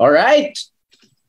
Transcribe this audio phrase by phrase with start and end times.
[0.00, 0.56] All right.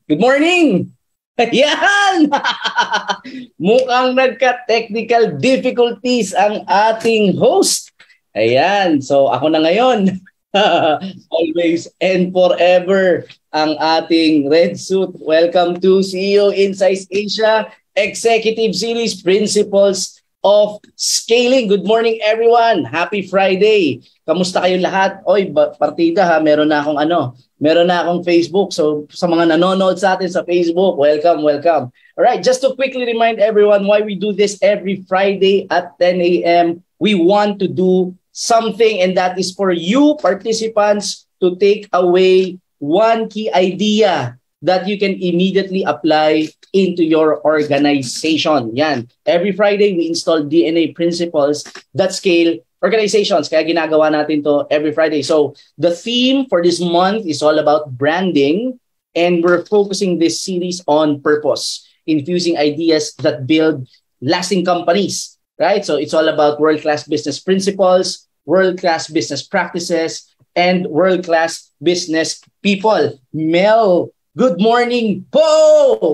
[0.08, 0.96] Good morning.
[1.36, 2.32] Yan!
[3.60, 7.92] Mukhang nagka-technical difficulties ang ating host.
[8.32, 9.04] Ayan.
[9.04, 10.24] So ako na ngayon.
[11.36, 15.20] Always and forever ang ating red suit.
[15.20, 21.70] Welcome to CEO Insights Asia Executive Series Principles of Scaling.
[21.70, 22.82] Good morning everyone.
[22.84, 24.02] Happy Friday.
[24.26, 25.22] Kamusta kayo lahat?
[25.26, 26.42] Oy, partida ha.
[26.42, 28.74] Meron na akong ano, Meron na akong Facebook.
[28.74, 31.94] So sa mga nanonood sa atin sa Facebook, welcome, welcome.
[32.18, 36.18] All right, just to quickly remind everyone why we do this every Friday at 10
[36.18, 36.82] a.m.
[36.98, 43.30] We want to do something and that is for you participants to take away one
[43.30, 48.74] key idea that you can immediately apply into your organization.
[48.76, 49.08] Yan.
[49.26, 53.48] Every Friday, we install DNA principles that scale organizations.
[53.48, 55.22] Kaya ginagawa natin to every Friday.
[55.22, 58.80] So the theme for this month is all about branding
[59.14, 63.86] and we're focusing this series on purpose, infusing ideas that build
[64.20, 65.84] lasting companies, right?
[65.84, 73.20] So it's all about world-class business principles, world-class business practices, and world-class business people.
[73.32, 75.44] Mel Good morning po!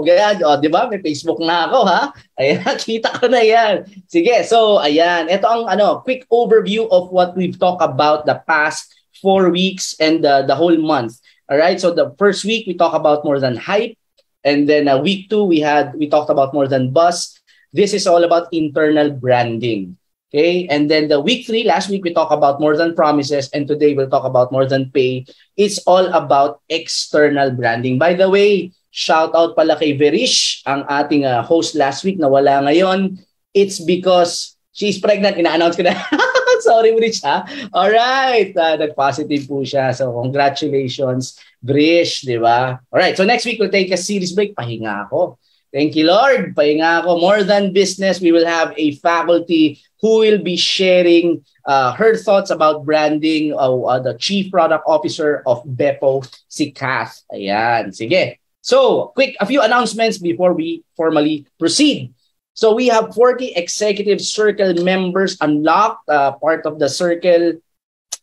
[0.03, 0.91] Ganyan, o, di ba?
[0.91, 2.11] May Facebook na ako, ha?
[2.35, 3.87] Ayan, kita ko na yan.
[4.11, 5.31] Sige, so, ayan.
[5.31, 8.91] Ito ang ano, quick overview of what we've talked about the past
[9.23, 11.23] four weeks and uh, the whole month.
[11.47, 13.95] All right, so the first week, we talk about more than hype.
[14.43, 17.39] And then uh, week two, we had we talked about more than buzz.
[17.71, 19.95] This is all about internal branding.
[20.29, 23.65] Okay, and then the week three, last week we talked about more than promises, and
[23.65, 25.25] today we'll talk about more than pay.
[25.57, 27.97] It's all about external branding.
[27.97, 32.29] By the way, shout out pala kay Verish, ang ating uh, host last week na
[32.29, 33.17] wala ngayon.
[33.57, 35.41] It's because she's pregnant.
[35.41, 35.97] Ina-announce ko na.
[36.69, 37.49] Sorry, Verish, ha?
[37.73, 39.97] Alright, uh, nag-positive po siya.
[39.97, 42.77] So, congratulations, Verish, di ba?
[42.93, 44.53] Alright, so next week we'll take a series break.
[44.53, 45.41] Pahinga ako.
[45.73, 46.57] Thank you, Lord.
[46.57, 47.21] Pahinga ako.
[47.21, 52.49] More than business, we will have a faculty who will be sharing uh, her thoughts
[52.49, 57.21] about branding, uh, uh, the Chief Product Officer of Beppo, si Kath.
[57.29, 58.41] Ayan, sige.
[58.65, 62.15] So, quick, a few announcements before we formally proceed.
[62.55, 67.61] So, we have 40 executive circle members unlocked, uh, part of the circle,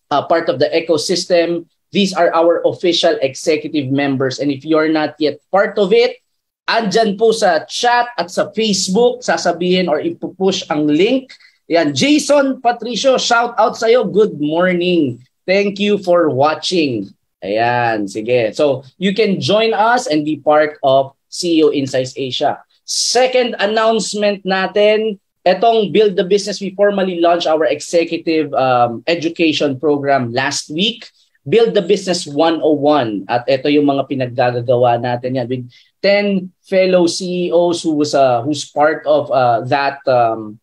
[0.10, 1.70] uh, part of the ecosystem.
[1.92, 4.40] These are our official executive members.
[4.40, 6.18] And if you're not yet part of it,
[6.66, 11.34] andyan po sa chat at sa Facebook, sasabihin or ipupush ang link
[11.66, 14.06] yan, Jason Patricio, shout out sa iyo.
[14.06, 15.26] Good morning.
[15.50, 17.10] Thank you for watching.
[17.42, 18.54] Ayan, sige.
[18.54, 22.62] So, you can join us and be part of CEO Insights Asia.
[22.86, 30.30] Second announcement natin, etong Build the Business, we formally launched our executive um, education program
[30.38, 31.10] last week.
[31.46, 33.30] Build the Business 101.
[33.30, 35.70] At ito yung mga pinaggagawa natin yan with
[36.02, 40.58] 10 fellow CEOs who was uh, who's part of uh, that um,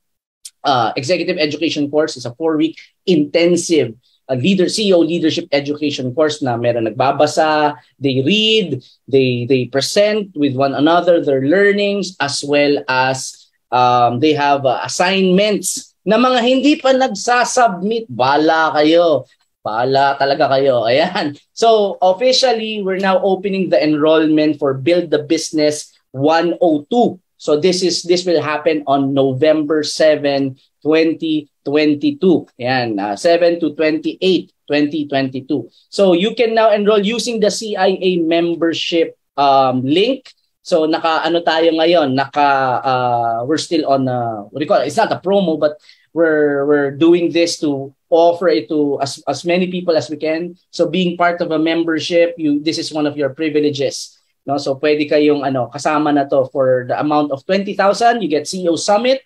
[0.66, 3.94] uh, executive education course is a four-week intensive
[4.28, 10.54] uh, leader CEO leadership education course na meron nagbabasa, they read, they they present with
[10.54, 16.74] one another their learnings as well as um, they have uh, assignments na mga hindi
[16.78, 18.06] pa nagsasubmit.
[18.10, 19.26] Bala kayo.
[19.62, 20.82] Bala talaga kayo.
[20.90, 21.38] Ayan.
[21.54, 27.22] So officially, we're now opening the enrollment for Build the Business 102.
[27.38, 32.46] So this is this will happen on November 7, 2022.
[32.58, 34.18] Yan, uh, 7 to 28,
[34.66, 35.70] 2022.
[35.90, 40.30] So you can now enroll using the CIA membership um, link.
[40.62, 44.82] So naka ano tayo ngayon, naka uh, we're still on uh, what do you call
[44.82, 44.90] it?
[44.90, 45.82] It's not a promo but
[46.14, 50.60] we're we're doing this to offer it to as as many people as we can.
[50.68, 54.20] So being part of a membership, you this is one of your privileges.
[54.44, 57.78] No, so pwede kayong ano kasama na to for the amount of 20,000,
[58.20, 59.22] you get CEO Summit,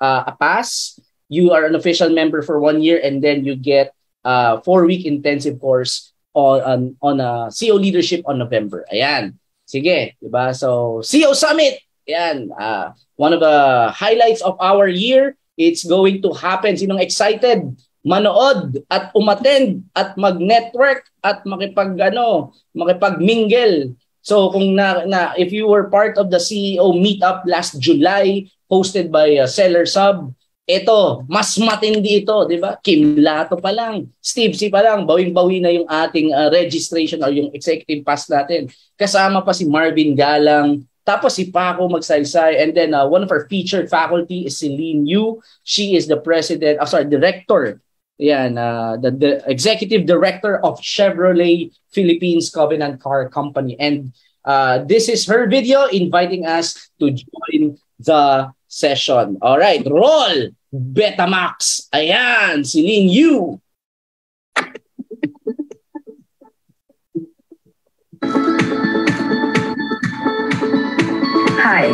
[0.00, 0.98] uh, a pass,
[1.28, 3.92] you are an official member for one year and then you get
[4.24, 8.88] a four week intensive course on on, on a CEO leadership on November.
[8.88, 9.36] Ayan.
[9.68, 10.52] Sige, ba?
[10.52, 11.80] So CEO Summit.
[12.08, 15.36] Ayan, uh, one of the highlights of our year.
[15.56, 16.74] It's going to happen.
[16.74, 17.78] Sinong excited?
[18.04, 25.68] Manood at umattend at mag-network at makipag ano, makipag-mingle So kung na, na if you
[25.68, 30.32] were part of the CEO meetup last July hosted by uh, Seller Sub,
[30.64, 32.80] ito, mas matindi ito, di ba?
[32.80, 37.28] Kim Lato pa lang, Steve C pa lang, bawing-bawi na yung ating uh, registration or
[37.28, 38.72] yung executive pass natin.
[38.96, 43.44] Kasama pa si Marvin Galang, tapos si Paco Magsaysay, and then uh, one of our
[43.52, 45.36] featured faculty is Celine Yu.
[45.68, 47.83] She is the president, oh, sorry, director
[48.18, 53.76] yan, uh, the, the executive director of Chevrolet Philippines Covenant Car Company.
[53.78, 54.12] And
[54.44, 59.38] uh, this is her video inviting us to join the session.
[59.42, 60.50] All right, roll!
[60.74, 61.88] Betamax.
[61.94, 63.60] Ayan, Celine Yu.
[71.62, 71.88] Hi,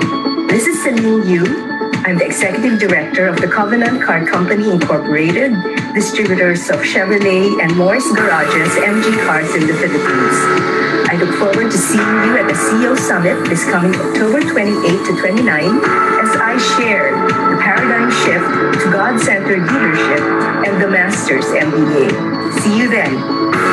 [0.49, 5.52] this is Celine Yu I'm the Executive Director of the Covenant Car Company Incorporated,
[5.93, 10.37] distributors of Chevrolet and Morris Garages MG cars in the Philippines.
[11.12, 15.20] I look forward to seeing you at the CEO Summit this coming October 28 to
[15.20, 17.12] 29 as I share
[17.52, 20.25] the paradigm shift to God-centered leadership
[20.64, 22.61] and the Master's MBA.
[22.62, 23.70] See you then.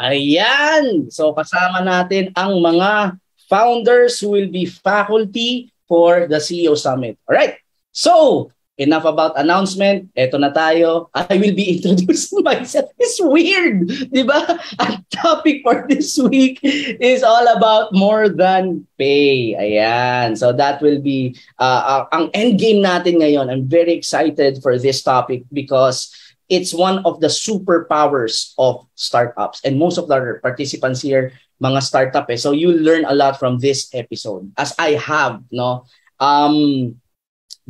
[0.00, 1.12] Ayan!
[1.12, 3.20] So kasama natin ang mga
[3.52, 7.20] founders who will be faculty for the CEO Summit.
[7.28, 7.60] All right.
[7.92, 8.48] So,
[8.80, 10.08] enough about announcement.
[10.16, 11.12] Ito na tayo.
[11.12, 12.88] I will be introducing myself.
[12.96, 14.56] It's weird, di ba?
[14.80, 19.52] Ang topic for this week is all about more than pay.
[19.52, 20.32] Ayan.
[20.38, 23.52] So that will be uh, uh, ang end game natin ngayon.
[23.52, 26.08] I'm very excited for this topic because
[26.50, 29.62] it's one of the superpowers of startups.
[29.64, 31.32] And most of the participants here,
[31.62, 32.36] mga startup eh.
[32.36, 34.50] So you learn a lot from this episode.
[34.58, 35.86] As I have, no?
[36.18, 36.98] Um,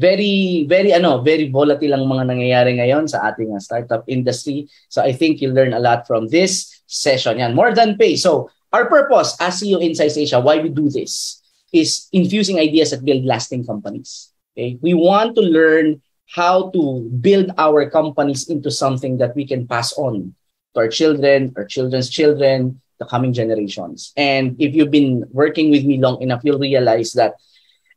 [0.00, 4.64] very, very, ano, very volatile ang mga nangyayari ngayon sa ating uh, startup industry.
[4.88, 7.36] So I think you learn a lot from this session.
[7.38, 8.16] Yan, more than pay.
[8.16, 13.04] So our purpose as CEO Insights Asia, why we do this, is infusing ideas that
[13.04, 14.32] build lasting companies.
[14.56, 14.80] Okay?
[14.80, 19.92] We want to learn how to build our companies into something that we can pass
[19.94, 20.34] on
[20.74, 24.12] to our children, our children's children, the coming generations.
[24.16, 27.34] And if you've been working with me long enough, you'll realize that,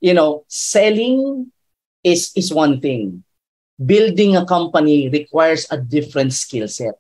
[0.01, 1.51] you know, selling
[2.03, 3.23] is, is one thing.
[3.85, 6.95] Building a company requires a different skill set.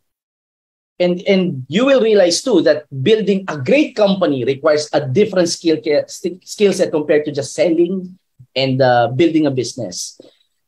[0.99, 5.77] And, and you will realize too that building a great company requires a different skill,
[6.05, 8.19] skill set compared to just selling
[8.55, 10.19] and uh, building a business.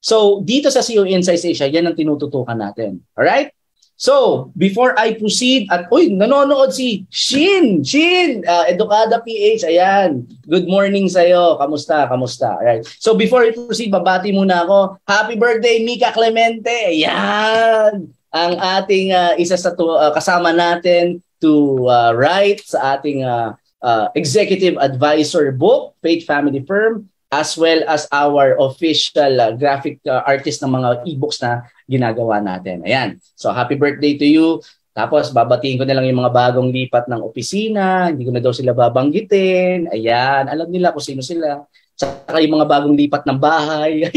[0.05, 3.01] So, dito sa CEO Insights Asia, yan ang tinututukan natin.
[3.17, 3.57] Alright?
[3.97, 7.81] So, before I proceed, at uy, nanonood si Shin!
[7.81, 8.45] Shin!
[8.45, 10.29] Uh, Edukada PH, ayan.
[10.45, 11.57] Good morning sa'yo.
[11.57, 12.05] Kamusta?
[12.05, 12.53] Kamusta?
[12.53, 12.85] Alright.
[13.01, 15.01] So, before I proceed, babati muna ako.
[15.09, 16.93] Happy birthday, Mika Clemente!
[16.93, 18.13] Ayan!
[18.29, 23.57] Ang ating uh, isa sa to, uh, kasama natin to uh, write sa ating uh,
[23.81, 30.22] uh, executive advisor book, Faith Family Firm as well as our official uh, graphic uh,
[30.25, 32.86] artist ng mga e-books na ginagawa natin.
[32.86, 33.17] Ayan.
[33.34, 34.48] So happy birthday to you.
[34.96, 38.55] Tapos babatiin ko na lang yung mga bagong lipat ng opisina, hindi ko na daw
[38.55, 39.91] sila babanggitin.
[39.91, 41.67] Ayan, alam nila kung sino sila.
[42.00, 44.08] Saka yung mga bagong lipat ng bahay.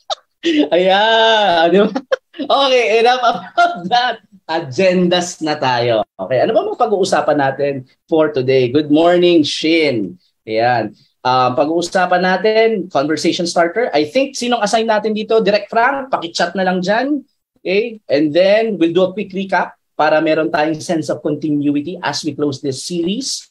[0.74, 1.88] Ayan, di ba?
[2.34, 4.16] Okay, enough about that.
[4.44, 6.04] Agendas na tayo.
[6.20, 7.72] Okay, ano ba mga pag-uusapan natin
[8.08, 8.68] for today?
[8.68, 10.20] Good morning, Shin.
[10.44, 10.92] Ayan.
[11.24, 13.88] Um, pag-uusapan natin, conversation starter.
[13.96, 15.40] I think, sinong assign natin dito?
[15.40, 17.24] Direct Frank, pakichat na lang dyan.
[17.64, 18.04] Okay?
[18.12, 22.36] And then, we'll do a quick recap para meron tayong sense of continuity as we
[22.36, 23.48] close this series.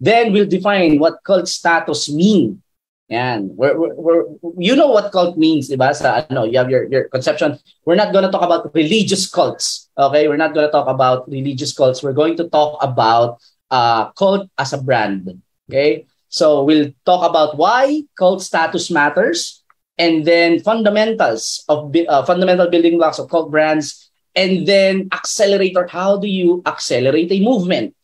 [0.00, 2.64] Then, we'll define what cult status mean.
[3.12, 3.52] Yan.
[3.52, 4.24] We're, we're, we're,
[4.56, 5.92] you know what cult means, di ba?
[5.92, 7.60] Sa, ano, you have your, your conception.
[7.84, 9.92] We're not going to talk about religious cults.
[9.92, 10.24] Okay?
[10.24, 12.00] We're not going to talk about religious cults.
[12.00, 15.42] We're going to talk about uh, cult as a brand.
[15.68, 16.08] Okay?
[16.30, 19.60] So we'll talk about why cult status matters,
[19.98, 24.08] and then fundamentals of uh, fundamental building blocks of cult brands,
[24.38, 25.90] and then accelerator.
[25.90, 27.98] How do you accelerate a movement?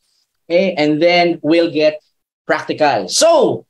[0.46, 2.02] Okay, and then we'll get
[2.42, 3.06] practical.
[3.06, 3.62] So,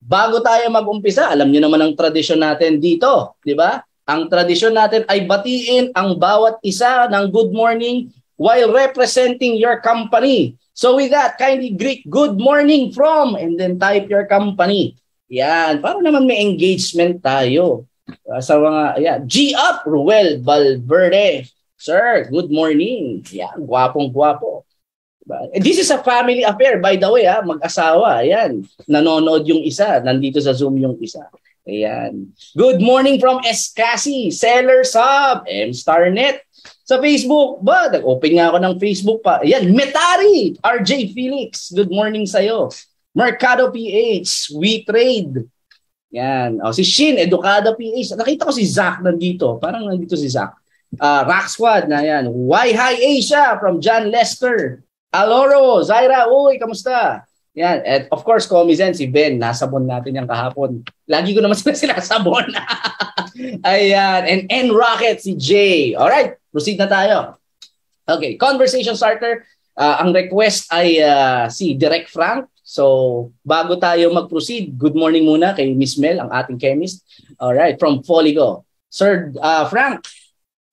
[0.00, 3.80] bago tayo mag-umpisa, alam niyo naman ang tradisyon natin dito, di ba?
[4.04, 10.58] Ang tradisyon natin ay batiin ang bawat isa ng good morning while representing your company.
[10.74, 14.98] So with that, kindly greet good morning from and then type your company.
[15.30, 17.86] Yan, para naman may engagement tayo.
[18.28, 21.48] Uh, sa mga, yeah, G up, Ruel Valverde.
[21.80, 23.24] Sir, good morning.
[23.32, 24.64] Yan, gwapong-gwapo.
[25.24, 25.40] Diba?
[25.56, 27.40] This is a family affair, by the way, ha?
[27.40, 28.20] mag-asawa.
[28.20, 31.24] Ayan, nanonood yung isa, nandito sa Zoom yung isa.
[31.64, 32.36] Ayan.
[32.52, 36.43] Good morning from Escasi, Seller Sub, M Starnet.
[36.84, 37.88] Sa Facebook, ba?
[37.88, 39.40] Nag-open nga ako ng Facebook pa.
[39.40, 41.72] Ayan, Metari, RJ Felix.
[41.72, 42.68] Good morning sa'yo.
[43.16, 45.48] Mercado PH, We Trade.
[46.12, 46.60] Yan.
[46.60, 48.20] O, si Shin, Educada PH.
[48.20, 49.56] Nakita ko si Zach nandito.
[49.56, 50.60] Parang nandito si Zach.
[51.00, 52.28] Uh, Rock Squad na yan.
[52.28, 54.84] Why High Asia from John Lester.
[55.08, 57.24] Aloro, Zaira, uy, kamusta?
[57.56, 57.80] Yan.
[57.80, 60.84] At of course, Comizen, si Ben, nasabon natin yan kahapon.
[61.08, 62.52] Lagi ko naman sila sinasabon.
[63.72, 64.20] Ayan.
[64.28, 65.96] And N Rocket, si Jay.
[65.96, 66.43] Alright.
[66.54, 67.34] Proceed na tayo.
[68.06, 69.42] Okay, conversation starter.
[69.74, 72.46] Uh, ang request ay uh, si Direct Frank.
[72.62, 77.02] So, bago tayo mag-proceed, good morning muna kay Miss Mel, ang ating chemist.
[77.42, 78.62] All right, from Foligo.
[78.86, 80.06] Sir uh, Frank,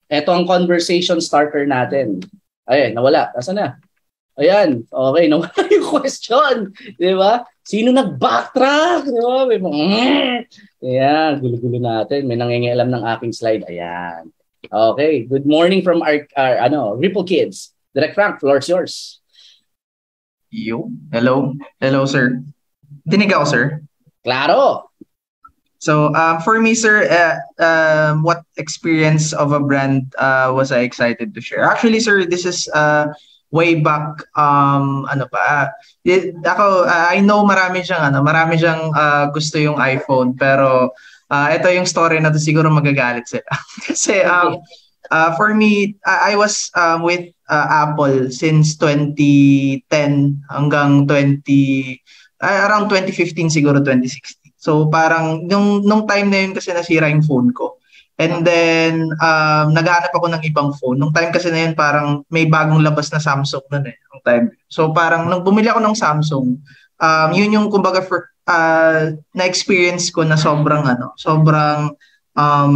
[0.06, 2.22] ito ang conversation starter natin.
[2.70, 3.34] Ayun, nawala.
[3.34, 3.68] Nasaan na?
[4.38, 6.70] Ayan, okay, nawala yung question.
[6.94, 7.42] Di ba?
[7.66, 9.10] Sino nag-backtrack?
[9.10, 9.50] Di ba?
[9.50, 9.82] May mga,
[10.86, 12.30] Ayan, gulo-gulo natin.
[12.30, 13.66] May nangingialam ng aking slide.
[13.66, 14.30] Ayan.
[14.70, 17.74] Okay, good morning from our, our ano, Ripple Kids.
[17.96, 19.20] Direct Frank, floor is yours.
[20.52, 21.58] Yo, hello.
[21.80, 22.46] Hello, sir.
[23.10, 23.82] Dinig ako, sir.
[24.22, 24.86] Claro.
[25.82, 30.86] So, uh, for me, sir, uh, um, what experience of a brand uh, was I
[30.86, 31.66] excited to share?
[31.66, 33.10] Actually, sir, this is uh,
[33.50, 35.68] way back, um, ano pa, uh,
[36.46, 40.94] ako, uh, I know marami siyang, ano, marami siyang uh, gusto yung iPhone, pero
[41.32, 43.48] uh, ito yung story na to siguro magagalit sila.
[43.88, 44.60] Kasi um,
[45.10, 49.88] uh, for me, I, I was um, with uh, Apple since 2010
[50.52, 51.42] hanggang 20
[52.44, 54.42] uh, around 2015 siguro 2016.
[54.62, 57.82] So parang nung nung time na yun kasi nasira yung phone ko.
[58.22, 61.02] And then um naghahanap ako ng ibang phone.
[61.02, 64.46] Nung time kasi na yun parang may bagong labas na Samsung noon eh, nung time.
[64.70, 66.62] So parang nung bumili ako ng Samsung,
[67.02, 71.96] um yun yung kumbaga for uh, na-experience ko na sobrang ano, sobrang
[72.36, 72.76] um,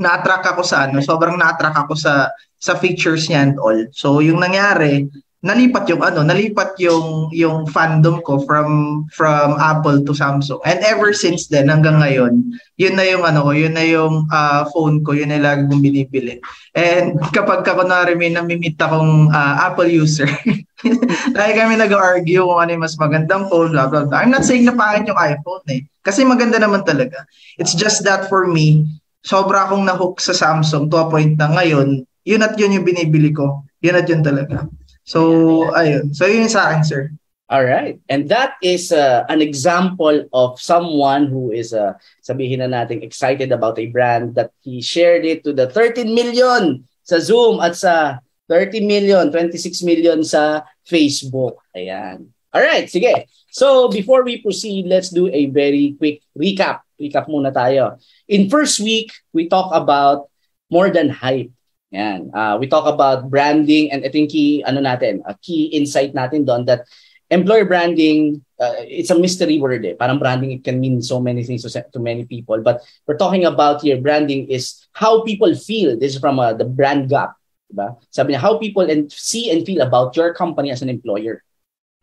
[0.00, 3.78] na-attract ako sa ano, sobrang na-attract ako sa sa features niya and all.
[3.92, 5.06] So yung nangyari,
[5.38, 10.58] nalipat yung ano, nalipat yung yung fandom ko from from Apple to Samsung.
[10.66, 14.66] And ever since then hanggang ngayon, yun na yung ano ko, yun na yung uh,
[14.74, 16.42] phone ko, yun na lagi kong binibili.
[16.74, 20.26] And kapag ka kunwari may namimit akong uh, Apple user,
[21.38, 24.18] lagi kami nag-argue kung ano yung mas magandang phone, blah, blah, blah.
[24.22, 25.82] I'm not saying na pangit yung iPhone eh.
[26.06, 27.26] Kasi maganda naman talaga.
[27.58, 28.86] It's just that for me,
[29.26, 33.34] sobra akong nahook sa Samsung to a point na ngayon, yun at yun yung binibili
[33.34, 33.66] ko.
[33.82, 34.70] Yun at yun talaga.
[35.02, 36.14] So, ayun.
[36.14, 37.02] So, yun sa akin, sir.
[37.48, 37.96] All right.
[38.12, 43.50] And that is uh, an example of someone who is, uh, sabihin na natin, excited
[43.50, 48.20] about a brand that he shared it to the 13 million sa Zoom at sa
[48.48, 51.60] 30 million, 26 million sa Facebook.
[51.76, 52.32] Ayan.
[52.50, 53.28] All right, sige.
[53.52, 56.80] So before we proceed, let's do a very quick recap.
[56.96, 58.00] Recap muna tayo.
[58.26, 60.32] In first week, we talk about
[60.72, 61.52] more than hype.
[61.92, 62.32] Yan.
[62.32, 66.44] Uh, we talk about branding and I think key, ano natin, a key insight natin
[66.44, 66.84] doon that
[67.30, 69.94] employer branding, uh, it's a mystery word eh.
[69.96, 72.60] Parang branding, it can mean so many things to, to many people.
[72.60, 75.96] But we're talking about here, branding is how people feel.
[75.96, 77.37] This is from uh, the brand gap.
[77.68, 77.96] Diba?
[78.10, 81.44] Sabi niya, how people and see and feel about your company as an employer.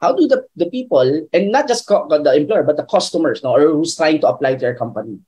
[0.01, 3.55] How do the, the people, and not just co- the employer, but the customers, no,
[3.55, 5.19] or who's trying to apply to your company.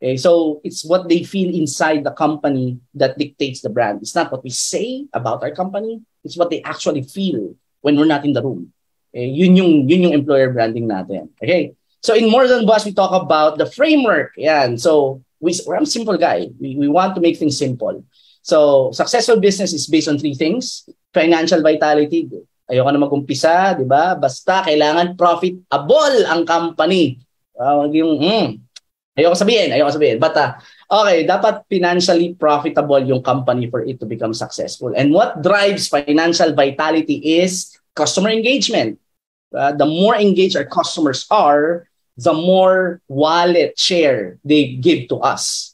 [0.00, 4.00] Okay, so it's what they feel inside the company that dictates the brand.
[4.00, 6.00] It's not what we say about our company.
[6.24, 8.72] It's what they actually feel when we're not in the room.
[9.12, 11.28] Okay, yun yung, yun yung employer branding natin.
[11.42, 11.74] Okay?
[12.00, 14.32] So in More Than Boss, we talk about the framework.
[14.36, 14.78] Yan.
[14.78, 16.48] So we, we're a simple guy.
[16.58, 18.04] We, we want to make things simple.
[18.40, 20.88] So, successful business is based on three things.
[21.12, 22.28] Financial vitality.
[22.70, 24.14] Ayoko na mag-umpisa, di ba?
[24.16, 27.18] Basta kailangan profitable ang company.
[27.58, 28.46] Uh, yung, mm,
[29.18, 30.16] ayoko sabihin, ayoko sabihin.
[30.22, 30.56] But, uh,
[30.88, 34.94] okay, dapat financially profitable yung company for it to become successful.
[34.96, 38.98] And what drives financial vitality is customer engagement.
[39.50, 45.69] Uh, the more engaged our customers are, the more wallet share they give to us.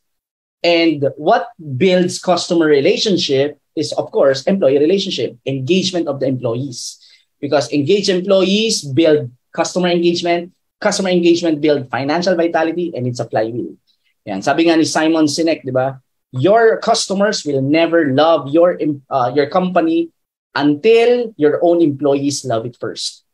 [0.64, 6.98] And what builds customer relationship is, of course, employee relationship, engagement of the employees.
[7.40, 13.76] Because engaged employees build customer engagement, customer engagement build financial vitality, and it's a flywheel.
[14.24, 14.40] Yan.
[14.40, 16.00] Sabi nga ni Simon Sinek, di ba?
[16.32, 18.80] Your customers will never love your,
[19.12, 20.10] uh, your company
[20.56, 23.25] until your own employees love it first.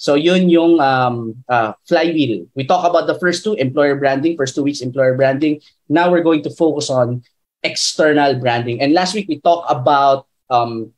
[0.00, 2.48] So yun yung um, uh, flywheel.
[2.56, 5.60] We talk about the first two, employer branding, first two weeks, employer branding.
[5.92, 7.20] Now we're going to focus on
[7.60, 8.80] external branding.
[8.80, 10.96] And last week we talked about um,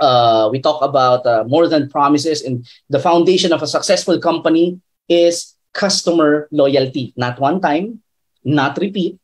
[0.00, 4.80] uh, we talk about uh, more than promises and the foundation of a successful company
[5.04, 7.12] is customer loyalty.
[7.20, 8.00] Not one time,
[8.42, 9.20] not repeat.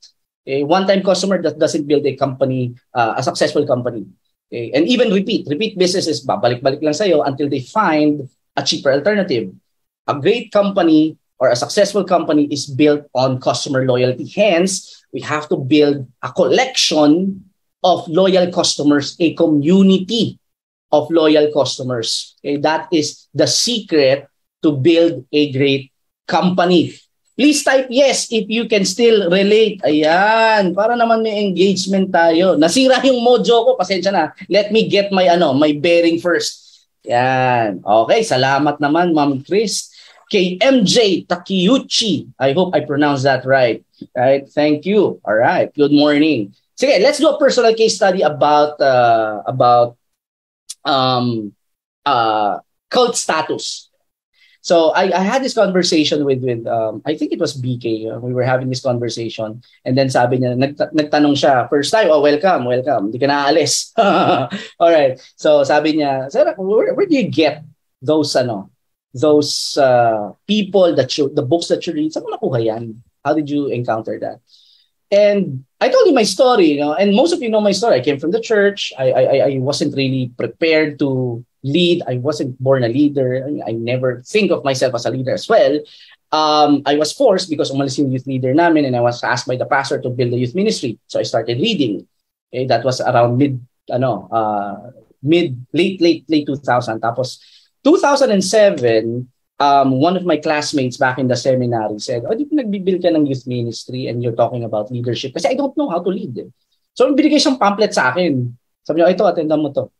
[0.46, 4.04] A one-time customer that doesn't build a company, uh, a successful company.
[4.52, 4.70] Okay?
[4.76, 5.48] And even repeat.
[5.48, 9.52] Repeat businesses, babalik-balik balik lang sa'yo until they find a cheaper alternative.
[10.06, 14.26] A great company or a successful company is built on customer loyalty.
[14.26, 17.44] Hence, we have to build a collection
[17.84, 20.38] of loyal customers, a community
[20.92, 22.34] of loyal customers.
[22.40, 24.28] Okay, that is the secret
[24.62, 25.92] to build a great
[26.26, 26.94] company.
[27.36, 29.84] Please type yes if you can still relate.
[29.84, 32.56] Ayan, para naman may engagement tayo.
[32.56, 34.32] Nasira yung mojo ko, pasensya na.
[34.48, 36.65] Let me get my ano, my bearing first.
[37.06, 37.80] Yan.
[37.86, 39.94] Okay, salamat naman Ma'am Chris.
[40.26, 42.34] Kay MJ Takiyuchi.
[42.42, 43.86] I hope I pronounced that right.
[44.10, 44.42] Right?
[44.42, 45.22] Thank you.
[45.22, 45.70] All right.
[45.70, 46.50] Good morning.
[46.74, 49.94] Sige, let's do a personal case study about uh, about
[50.82, 51.54] um
[52.02, 52.58] uh
[52.90, 53.85] cult status.
[54.66, 58.10] So I, I had this conversation with with um, I think it was BK.
[58.10, 62.10] Uh, we were having this conversation and then sabi niya nag, nagtanong siya first time
[62.10, 63.94] oh welcome welcome hindi ka na aalis.
[64.82, 65.22] All right.
[65.38, 67.62] So sabi niya sir where, where do you get
[68.02, 68.74] those ano
[69.14, 72.98] those uh, people that you the books that you read saan mo nakuha yan?
[73.22, 74.42] How did you encounter that?
[75.14, 78.02] And I told you my story, you know, and most of you know my story.
[78.02, 78.90] I came from the church.
[78.98, 82.02] I I, I wasn't really prepared to lead.
[82.06, 83.46] I wasn't born a leader.
[83.66, 85.80] I never think of myself as a leader as well.
[86.32, 89.56] Um, I was forced because umalis yung youth leader namin and I was asked by
[89.56, 90.98] the pastor to build a youth ministry.
[91.06, 92.06] So I started leading.
[92.52, 94.90] Okay, that was around mid, ano, uh,
[95.22, 97.00] mid, late, late, late 2000.
[97.00, 97.38] Tapos
[97.86, 103.02] 2007, um, one of my classmates back in the seminary said, oh, di ba nagbibuild
[103.02, 105.32] ka ng youth ministry and you're talking about leadership?
[105.32, 106.36] Kasi I don't know how to lead.
[106.38, 106.50] Eh.
[106.96, 108.52] So, binigay siyang pamphlet sa akin.
[108.84, 109.92] Sabi niya, ito, attendan mo to.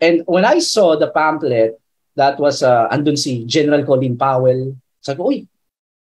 [0.00, 1.80] And when I saw the pamphlet,
[2.16, 5.46] that was, uh, andun si General Colin Powell, sabi ko, uy,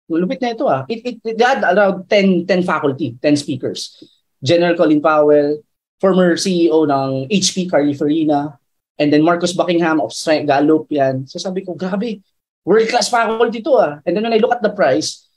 [0.10, 0.84] lupit na ito ah.
[0.89, 4.02] It, it, it had around 10, 10 faculty, 10 speakers.
[4.42, 5.62] General Colin Powell,
[6.00, 8.58] former CEO ng HP Carly Farina,
[8.98, 11.28] and then Marcus Buckingham of Strength Gallup yan.
[11.28, 12.24] So sabi ko, grabe,
[12.65, 13.94] world-class faculty to ah.
[14.04, 15.28] And then when I look at the price,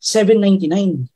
[0.00, 1.08] 799.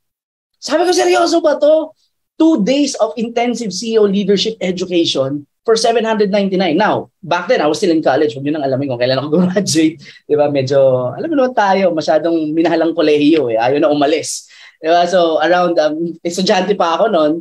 [0.60, 1.92] Sabi ko, seryoso ba to?
[2.40, 6.56] Two days of intensive CEO leadership education for 799.
[6.76, 8.32] Now, back then, I was still in college.
[8.32, 10.00] Huwag nyo nang alamin kung kailan ako graduate.
[10.00, 10.48] Di ba?
[10.48, 13.60] Medyo, alam mo naman tayo, masyadong minahalang kolehiyo eh.
[13.60, 14.48] Ayaw na umalis.
[14.80, 15.04] Di ba?
[15.04, 17.32] So, around, um, estudyante pa ako noon,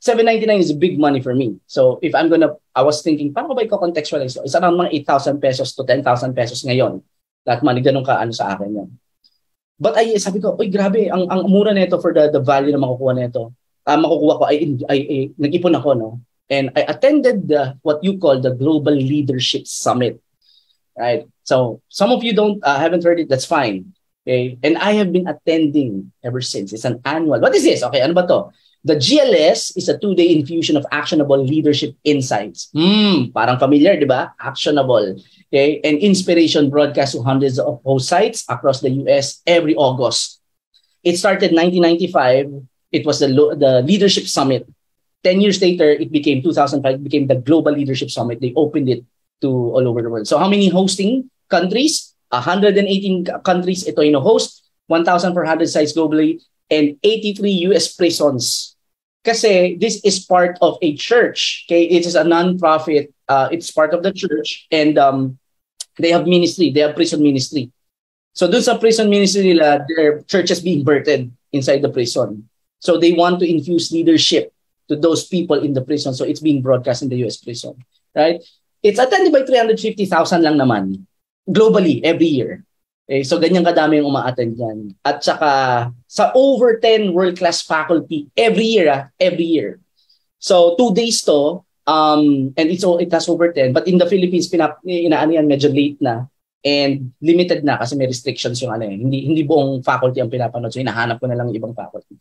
[0.00, 1.58] 799 is big money for me.
[1.66, 4.38] So, if I'm gonna, I was thinking, paano ba i-contextualize?
[4.46, 7.02] It's around mga 8,000 pesos to 10,000 pesos ngayon.
[7.44, 8.88] That money, ganun ka ano sa akin yan.
[9.78, 12.82] But ay, sabi ko, uy, grabe, ang, ang mura nito for the, the value na
[12.82, 13.54] makukuha nito.
[13.86, 16.08] Uh, makukuha ko, ay, ay, ay, nag-ipon ako, no?
[16.50, 20.20] And I attended the, what you call the Global Leadership Summit.
[20.98, 21.28] Right.
[21.44, 23.28] So some of you don't uh, haven't heard it.
[23.28, 23.94] That's fine.
[24.26, 24.58] Okay.
[24.62, 26.72] And I have been attending ever since.
[26.72, 27.40] It's an annual.
[27.40, 27.82] What is this?
[27.82, 28.00] Okay.
[28.00, 28.50] Ano ba to?
[28.84, 32.70] The GLS is a two-day infusion of actionable leadership insights.
[32.72, 34.32] Hmm, parang familiar, di ba?
[34.38, 35.18] Actionable.
[35.50, 35.82] Okay?
[35.82, 40.40] And inspiration broadcast to hundreds of host sites across the US every August.
[41.02, 42.48] It started 1995.
[42.92, 44.66] It was the, the Leadership Summit
[45.24, 48.40] 10 years later, it became 2005, it became the Global Leadership Summit.
[48.40, 49.04] They opened it
[49.40, 50.26] to all over the world.
[50.26, 52.14] So how many hosting countries?
[52.30, 58.76] 118 countries ito yung host, 1,400 sites globally, and 83 US prisons.
[59.24, 61.64] Kasi this is part of a church.
[61.66, 63.12] Okay, it is a non-profit.
[63.28, 65.38] Uh, it's part of the church, and um,
[65.98, 66.70] they have ministry.
[66.70, 67.72] They have prison ministry.
[68.32, 72.48] So dun sa prison ministry nila, their church is being birthed inside the prison.
[72.78, 74.54] So they want to infuse leadership
[74.88, 76.16] to those people in the prison.
[76.16, 77.76] So it's being broadcast in the US prison.
[78.16, 78.40] Right?
[78.82, 81.04] It's attended by 350,000 lang naman
[81.48, 82.64] globally every year.
[83.08, 84.92] Okay, so ganyan kadami yung uma-attend yan.
[85.00, 89.80] At saka sa over 10 world-class faculty every year, ah, every year.
[90.36, 94.52] So two days to, um, and it's, it has over 10, but in the Philippines,
[94.52, 96.28] pinap, inaano yan, medyo late na
[96.60, 98.92] and limited na kasi may restrictions yung ano eh.
[98.92, 100.68] Hindi, hindi buong faculty ang pinapanood.
[100.68, 102.20] So hinahanap ko na lang yung ibang faculty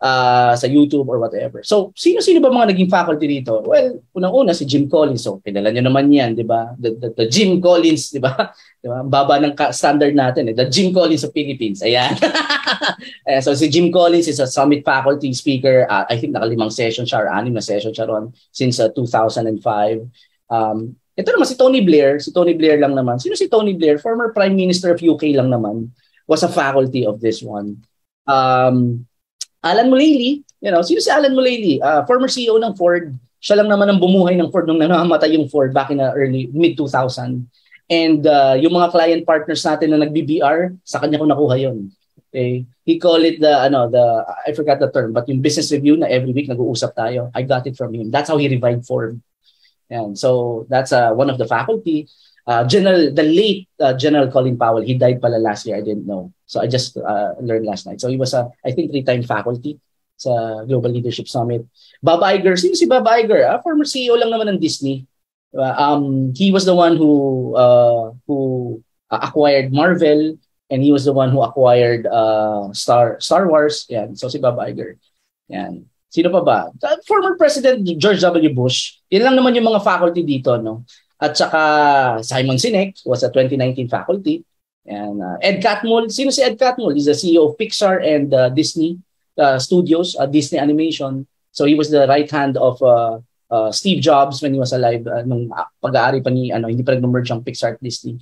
[0.00, 1.62] uh, sa YouTube or whatever.
[1.64, 3.64] So, sino-sino ba mga naging faculty dito?
[3.64, 5.24] Well, unang-una si Jim Collins.
[5.24, 6.76] So, pinala nyo naman yan, di ba?
[6.76, 8.32] The, the, the Jim Collins, di ba?
[8.86, 9.02] Di ba?
[9.02, 10.52] Baba ng standard natin.
[10.52, 10.54] Eh.
[10.54, 11.82] The Jim Collins of Philippines.
[11.82, 12.14] Ayan.
[13.26, 13.42] Ayan.
[13.46, 15.86] So, si Jim Collins is a summit faculty speaker.
[15.90, 20.06] Uh, I think nakalimang session siya or anim na session siya ron since uh, 2005.
[20.50, 22.20] Um, ito naman si Tony Blair.
[22.20, 23.16] Si Tony Blair lang naman.
[23.16, 23.96] Sino si Tony Blair?
[23.98, 25.90] Former Prime Minister of UK lang naman.
[26.28, 27.82] Was a faculty of this one.
[28.28, 29.08] Um,
[29.66, 31.82] Alan Mulally, you know, sino si Alan Mulally?
[31.82, 33.10] Uh, former CEO ng Ford.
[33.42, 36.46] Siya lang naman ang bumuhay ng Ford nung nanamatay yung Ford back in the early,
[36.54, 37.46] mid-2000.
[37.86, 41.90] And uh, yung mga client partners natin na nag-BBR, sa kanya ko nakuha yon.
[42.30, 42.66] Okay?
[42.82, 44.02] He call it the, ano, the,
[44.46, 47.66] I forgot the term, but yung business review na every week nag-uusap tayo, I got
[47.66, 48.10] it from him.
[48.10, 49.22] That's how he revived Ford.
[49.90, 52.10] And so that's uh, one of the faculty.
[52.46, 55.76] Uh, General, the late uh, General Colin Powell, he died pala last year.
[55.76, 56.32] I didn't know.
[56.46, 58.00] So I just uh, learned last night.
[58.00, 59.80] So he was a, I think, three-time faculty
[60.16, 61.66] sa Global Leadership Summit.
[62.02, 63.44] Bob Iger, sino si Bob Iger?
[63.44, 65.04] Ah, former CEO lang naman ng Disney.
[65.56, 68.78] Um, he was the one who uh, who
[69.10, 70.36] uh, acquired Marvel
[70.70, 73.86] and he was the one who acquired uh, Star Star Wars.
[73.88, 74.14] Yan.
[74.14, 75.00] So si Bob Iger.
[75.48, 75.86] Yan.
[76.10, 76.58] Sino pa ba?
[76.70, 78.52] Uh, former President George W.
[78.54, 79.02] Bush.
[79.10, 80.86] Yan lang naman yung mga faculty dito, no?
[81.20, 84.44] At saka Simon Sinek was a 2019 faculty.
[84.86, 86.94] And uh, Ed Catmull, sino si Ed Catmull?
[86.94, 89.00] He's the CEO of Pixar and uh, Disney
[89.38, 91.26] uh, Studios, uh, Disney Animation.
[91.50, 93.18] So he was the right hand of uh,
[93.50, 95.50] uh, Steve Jobs when he was alive uh, nung
[95.82, 98.20] pag-aari pa ni ano, hindi pa nag-merge ang Pixar at Disney.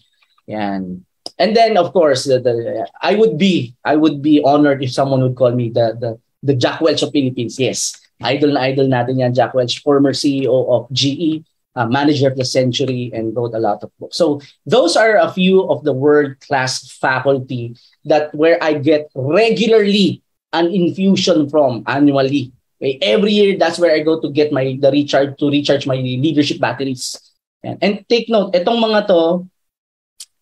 [1.39, 5.23] And then of course, the, the, I would be I would be honored if someone
[5.23, 6.11] would call me the the
[6.45, 7.59] the Jack Welch of Philippines.
[7.59, 7.97] Yes.
[8.23, 11.43] Idol na idol natin yan, Jack Welch, former CEO of GE
[11.75, 14.17] uh, manager of the century and wrote a lot of books.
[14.17, 20.71] So those are a few of the world-class faculty that where I get regularly an
[20.71, 22.53] infusion from annually.
[22.81, 22.99] Okay?
[23.03, 26.61] Every year, that's where I go to get my the recharge to recharge my leadership
[26.61, 27.19] batteries.
[27.63, 29.21] And, and take note, itong mga to,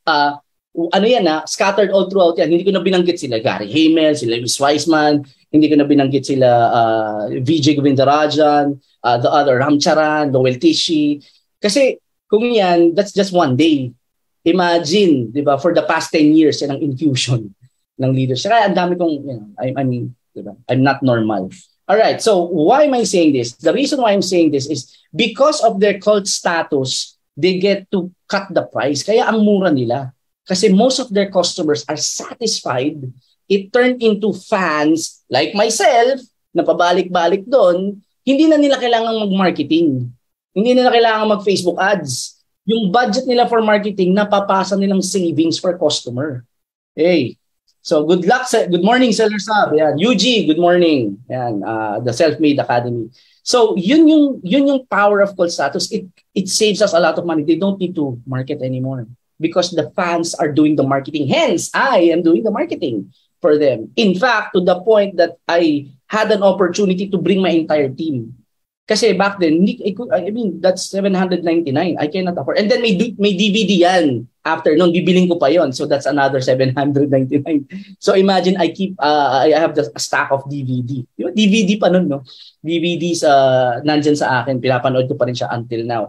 [0.07, 0.33] uh,
[0.92, 2.51] ano yan na, scattered all throughout yan.
[2.51, 6.49] Hindi ko na binanggit sila Gary Hamel, sila Luis Weissman, hindi ko na binanggit sila
[6.49, 8.73] uh, VJ Govindarajan,
[9.05, 11.21] uh, the other Ramcharan, Noel Tishi.
[11.61, 13.93] Kasi kung yan, that's just one day.
[14.49, 17.53] Imagine, di ba, for the past 10 years, yan ang infusion
[18.01, 18.43] ng leaders.
[18.43, 21.53] Kaya ang dami kong, you know, I, I mean, di ba, I'm not normal.
[21.87, 23.53] All right, so why am I saying this?
[23.61, 28.09] The reason why I'm saying this is because of their cult status, they get to
[28.25, 29.05] cut the price.
[29.05, 30.17] Kaya ang mura nila.
[30.49, 32.99] Kasi most of their customers are satisfied
[33.53, 36.25] it turned into fans like myself
[36.57, 40.09] na pabalik-balik doon, hindi na nila kailangan mag-marketing.
[40.57, 42.41] Hindi nila kailangan mag-Facebook ads.
[42.65, 46.49] Yung budget nila for marketing, napapasa nilang savings per customer.
[46.97, 47.37] Hey,
[47.85, 49.75] so good luck sa good morning Seller Sub.
[49.77, 51.19] Yan, UG, good morning.
[51.29, 53.12] Yan, uh, the Self-Made Academy.
[53.43, 55.91] So, yun yung yun yung power of call status.
[55.91, 57.43] It it saves us a lot of money.
[57.43, 59.11] They don't need to market anymore
[59.43, 61.27] because the fans are doing the marketing.
[61.27, 63.11] Hence, I am doing the marketing
[63.42, 63.90] for them.
[63.98, 68.38] In fact, to the point that I had an opportunity to bring my entire team.
[68.87, 69.62] Kasi back then,
[70.12, 71.74] I mean, that's 799.
[71.98, 72.59] I cannot afford.
[72.59, 74.28] And then may, may DVD yan.
[74.44, 77.96] After noon, bibiling ko pa yon So that's another 799.
[78.02, 81.07] So imagine I keep, uh, I have the, a stack of DVD.
[81.14, 82.26] Di DVD pa nun, no?
[82.59, 84.59] DVDs uh, nandyan sa akin.
[84.59, 86.05] Pinapanood ko pa rin siya until now.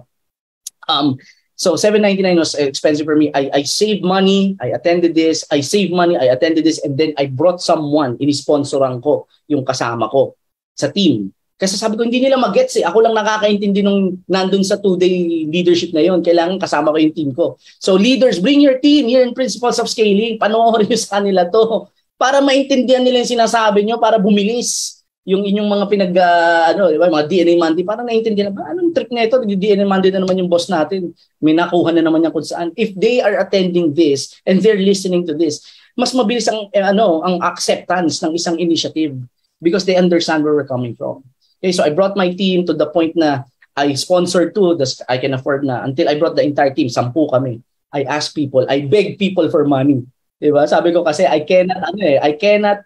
[0.89, 1.21] Um,
[1.53, 3.29] So 799 was expensive for me.
[3.33, 7.13] I, I saved money, I attended this, I saved money, I attended this, and then
[7.17, 10.33] I brought someone, inisponsoran ko yung kasama ko
[10.73, 11.31] sa team.
[11.53, 12.83] Kasi sabi ko, hindi nila mag-gets eh.
[12.83, 16.19] Ako lang nakakaintindi nung nandun sa two-day leadership na yon.
[16.19, 17.55] Kailangan kasama ko yung team ko.
[17.77, 20.41] So leaders, bring your team here in Principles of Scaling.
[20.41, 21.87] Panoorin nyo sa kanila to
[22.17, 25.02] para maintindihan nila yung sinasabi nyo para bumilis.
[25.23, 28.91] Yung inyong mga pinag uh, ano, di ba, mga DNA Monday, parang naiintindihan ba anong
[28.91, 29.39] trick na ito?
[29.39, 31.15] DNA Monday na naman yung boss natin.
[31.39, 32.75] May nakuha na naman yan kung saan.
[32.75, 35.63] If they are attending this and they're listening to this,
[35.95, 39.15] mas mabilis ang eh, ano, ang acceptance ng isang initiative
[39.63, 41.23] because they understand where we're coming from.
[41.63, 43.47] Okay, so I brought my team to the point na
[43.79, 47.31] I sponsored two, das I can afford na until I brought the entire team, sampu
[47.31, 47.63] kami.
[47.95, 50.03] I ask people, I beg people for money.
[50.43, 50.67] 'Di ba?
[50.67, 52.83] Sabi ko kasi I cannot ano eh, I cannot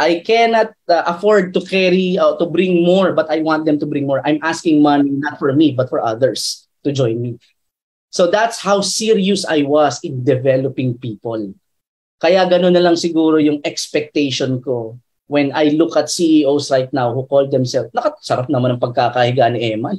[0.00, 3.86] I cannot uh, afford to carry uh, to bring more but I want them to
[3.86, 4.24] bring more.
[4.24, 7.36] I'm asking money not for me but for others to join me.
[8.08, 11.52] So that's how serious I was in developing people.
[12.16, 14.96] Kaya gano'n na lang siguro yung expectation ko
[15.30, 19.46] when I look at CEOs right now who call themselves, nakat, sarap naman ang pagkakahiga
[19.54, 19.94] ni Eman.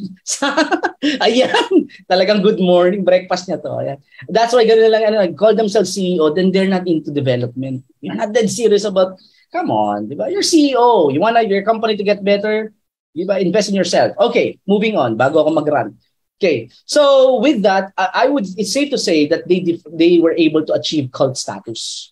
[1.24, 3.72] Ayan, talagang good morning, breakfast niya to.
[3.80, 3.98] Ayan.
[4.28, 7.88] That's why gano'n lang, ano, call themselves CEO, then they're not into development.
[8.04, 10.16] You're not that serious about Come on, di?
[10.32, 11.12] You're CEO.
[11.12, 12.72] You want your company to get better?
[13.14, 13.40] Ba?
[13.40, 14.16] Invest in yourself.
[14.18, 16.00] Okay, moving on bago ako mag-run.
[16.40, 20.66] Okay, so with that, I would it's safe to say that they they were able
[20.66, 22.10] to achieve cult status.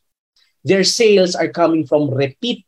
[0.67, 2.67] Their sales are coming from repeat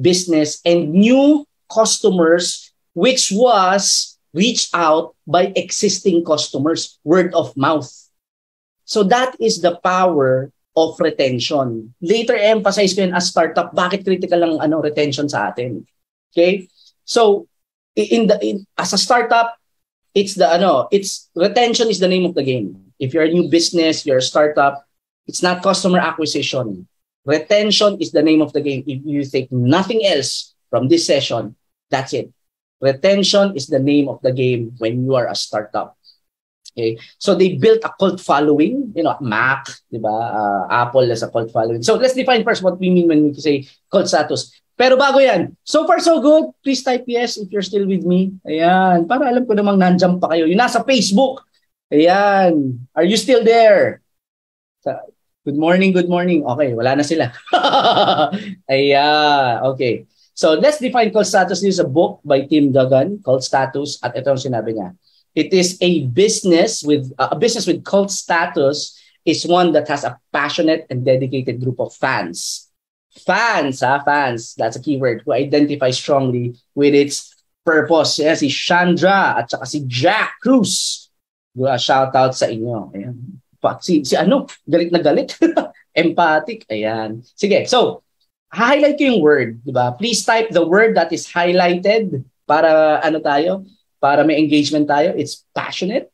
[0.00, 7.86] business and new customers, which was reached out by existing customers, word of mouth.
[8.84, 11.94] So that is the power of retention.
[12.02, 15.86] Later emphasize ko yun as startup, bakit critical ang ano retention sa atin.
[16.34, 16.66] Okay?
[17.06, 17.46] So
[17.94, 19.54] in the in, as a startup,
[20.14, 22.94] it's the ano, it's retention is the name of the game.
[22.98, 24.86] If you're a new business, you're a startup,
[25.26, 26.86] it's not customer acquisition.
[27.24, 28.84] Retention is the name of the game.
[28.86, 31.56] If you take nothing else from this session,
[31.90, 32.30] that's it.
[32.80, 35.96] Retention is the name of the game when you are a startup.
[36.74, 36.98] Okay?
[37.22, 40.10] So they built a cult following, you know, Mac, di ba?
[40.10, 41.86] Uh, Apple as a cult following.
[41.86, 44.50] So let's define first what we mean when we say cult status.
[44.74, 48.34] Pero bago yan, so far so good, please type yes if you're still with me.
[48.42, 50.50] Ayan, para alam ko namang nandiyan pa kayo.
[50.50, 51.46] Yung nasa Facebook.
[51.94, 54.02] Ayan, are you still there?
[55.46, 56.42] Good morning, good morning.
[56.42, 57.30] Okay, wala na sila.
[58.72, 60.10] Ayan, okay.
[60.34, 61.62] So let's define cult status.
[61.62, 64.02] This is a book by Tim Duggan, Cult Status.
[64.02, 64.90] At ito ang sinabi niya.
[65.34, 68.94] It is a business with uh, a business with cult status
[69.26, 72.70] is one that has a passionate and dedicated group of fans.
[73.26, 78.18] Fans, ha, fans, that's a keyword, who identify strongly with its purpose.
[78.18, 81.08] Yeah, si Chandra at saka si Jack Cruz.
[81.54, 82.90] Uh, shout out sa inyo.
[82.94, 83.38] Ayan.
[83.80, 85.34] Si, si ano, galit na galit.
[85.94, 86.66] Empathic.
[86.68, 87.22] Ayan.
[87.38, 88.02] Sige, so,
[88.50, 89.94] highlight ko yung word, di ba?
[89.94, 93.64] Please type the word that is highlighted para ano tayo,
[94.04, 96.12] para may engagement tayo, it's passionate,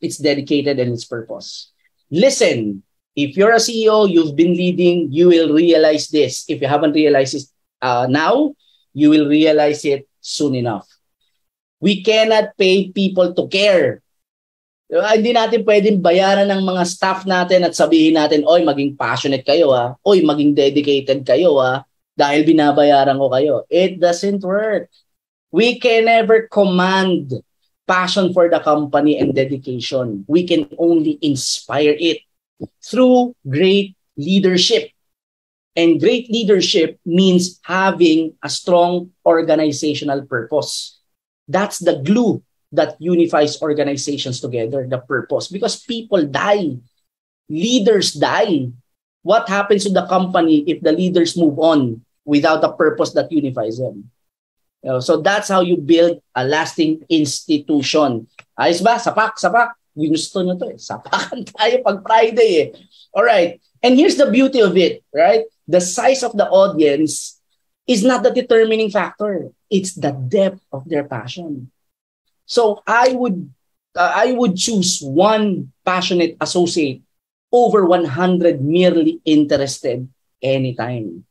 [0.00, 1.76] it's dedicated, and it's purpose.
[2.08, 2.80] Listen,
[3.12, 6.48] if you're a CEO, you've been leading, you will realize this.
[6.48, 7.44] If you haven't realized it
[7.84, 8.56] uh, now,
[8.96, 10.88] you will realize it soon enough.
[11.84, 14.00] We cannot pay people to care.
[14.88, 15.12] Diba?
[15.12, 19.68] Hindi natin pwedeng bayaran ng mga staff natin at sabihin natin, oy, maging passionate kayo
[19.76, 20.00] ah.
[20.00, 21.84] Oy, maging dedicated kayo ah.
[22.16, 23.54] Dahil binabayaran ko kayo.
[23.68, 24.88] It doesn't work.
[25.52, 27.32] We can never command
[27.86, 30.24] passion for the company and dedication.
[30.26, 32.18] We can only inspire it
[32.82, 34.90] through great leadership.
[35.76, 40.98] And great leadership means having a strong organizational purpose.
[41.46, 45.48] That's the glue that unifies organizations together, the purpose.
[45.48, 46.80] Because people die,
[47.48, 48.72] leaders die.
[49.22, 53.78] What happens to the company if the leaders move on without a purpose that unifies
[53.78, 54.10] them?
[55.02, 58.30] So that's how you build a lasting institution.
[58.54, 59.02] Ayos ba?
[59.02, 59.74] Sapak, sapak.
[59.96, 60.78] Ginusto nyo to eh.
[60.78, 62.68] Sapakan tayo pag Friday eh.
[63.10, 63.58] Alright.
[63.82, 65.44] And here's the beauty of it, right?
[65.66, 67.40] The size of the audience
[67.86, 69.50] is not the determining factor.
[69.70, 71.70] It's the depth of their passion.
[72.46, 73.50] So I would
[73.98, 77.02] uh, I would choose one passionate associate
[77.50, 80.06] over 100 merely interested
[80.42, 81.25] anytime.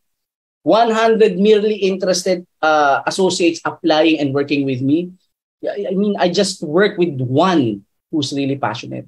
[0.66, 5.14] 100 merely interested uh, associates applying and working with me.
[5.62, 9.06] I mean, I just work with one who's really passionate.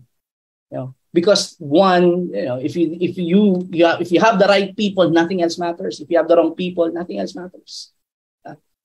[0.69, 4.37] You know, because one, you know, if you if you, you have, if you have
[4.37, 5.99] the right people, nothing else matters.
[5.99, 7.89] If you have the wrong people, nothing else matters.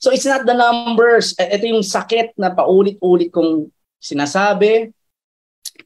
[0.02, 1.36] So it's not the numbers.
[1.38, 3.70] E, ito yung sakit na paulit-ulit kong
[4.02, 4.90] sinasabi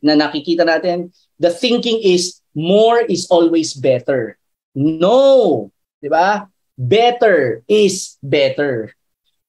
[0.01, 1.13] na nakikita natin.
[1.37, 4.41] The thinking is more is always better.
[4.73, 5.69] No,
[6.01, 6.49] 'di ba?
[6.79, 8.93] Better is better.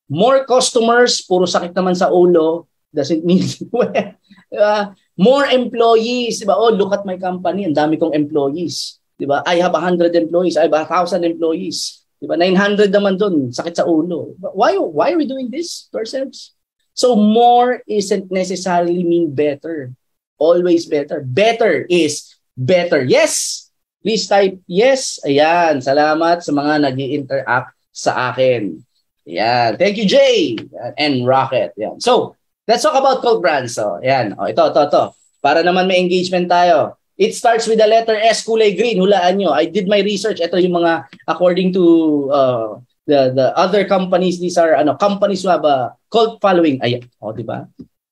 [0.07, 3.91] More customers, puro sakit naman sa ulo, doesn't mean well.
[4.55, 6.55] uh, more employees, diba?
[6.55, 9.03] Oh, look at my company, ang dami kong employees.
[9.19, 9.43] Diba?
[9.43, 12.07] I have 100 employees, I have 1,000 employees.
[12.23, 12.39] Diba?
[12.39, 14.33] 900 naman doon, sakit sa ulo.
[14.39, 16.55] Why, why are we doing this to ourselves?
[16.97, 19.93] So more isn't necessarily mean better.
[20.39, 21.21] Always better.
[21.21, 23.05] Better is better.
[23.05, 23.66] Yes!
[24.07, 25.19] Please type yes.
[25.27, 25.83] Ayan.
[25.83, 28.79] Salamat sa mga nag interact sa akin.
[29.27, 29.75] Ayan.
[29.75, 30.55] Thank you, Jay.
[30.95, 31.75] And Rocket.
[31.75, 31.99] Ayan.
[31.99, 32.39] So,
[32.71, 33.75] let's talk about cult brands.
[33.75, 34.39] So, ayan.
[34.39, 35.03] O, ito, ito, ito.
[35.43, 36.95] Para naman may engagement tayo.
[37.19, 39.03] It starts with the letter S, kulay green.
[39.03, 39.51] Hulaan nyo.
[39.51, 40.39] I did my research.
[40.39, 41.83] Ito yung mga, according to
[42.31, 42.79] uh,
[43.11, 46.79] the the other companies, these are ano companies who have a cult following.
[46.79, 47.03] Ayan.
[47.19, 47.67] O, oh, di ba?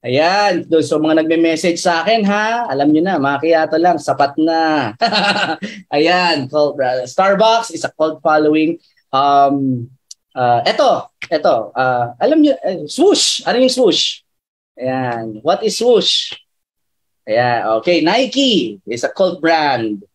[0.05, 0.69] Ayan.
[0.85, 2.69] So, mga nagme-message sa akin, ha?
[2.69, 3.97] Alam nyo na, makiyato lang.
[3.97, 4.93] Sapat na.
[5.97, 6.45] Ayan.
[6.45, 6.77] Cult,
[7.09, 8.77] Starbucks is a cult following.
[9.09, 9.89] Um,
[10.37, 11.73] uh, eto, eto.
[11.73, 13.41] Uh, alam nyo, uh, swoosh.
[13.49, 14.21] Ano yung swoosh?
[14.77, 15.41] Ayan.
[15.41, 16.37] What is swoosh?
[17.25, 18.05] Yeah, okay.
[18.05, 20.05] Nike is a cult brand.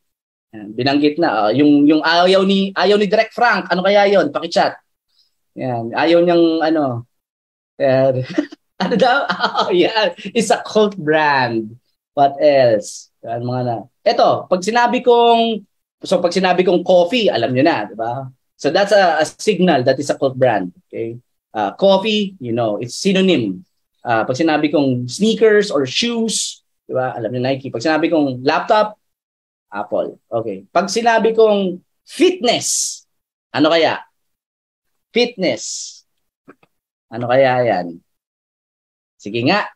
[0.54, 1.50] Binanggit na.
[1.50, 4.78] Uh, yung, yung ayaw ni, ayaw ni Direct Frank, ano kaya yon Pakichat.
[5.58, 5.90] Yan.
[5.98, 7.10] Ayaw niyang, ano,
[7.82, 8.10] uh,
[8.84, 9.28] ano daw?
[9.60, 10.16] Oh, yeah.
[10.32, 11.76] It's a cult brand.
[12.16, 13.12] What else?
[13.20, 13.76] Yan, mga na.
[14.02, 15.64] Ito, pag sinabi kong,
[16.00, 18.26] so pag sinabi kong coffee, alam niyo na, di ba?
[18.56, 20.72] So that's a, a signal that is a cult brand.
[20.88, 21.20] Okay?
[21.52, 23.64] Uh, coffee, you know, it's synonym.
[24.00, 27.14] Uh, pag sinabi kong sneakers or shoes, Di ba?
[27.14, 27.70] Alam niyo Nike.
[27.70, 28.98] Pag sinabi kong laptop,
[29.70, 30.18] Apple.
[30.26, 30.66] Okay.
[30.74, 33.06] Pag sinabi kong fitness,
[33.54, 34.02] ano kaya?
[35.14, 35.62] Fitness.
[37.14, 38.02] Ano kaya yan?
[39.20, 39.68] Sige nga.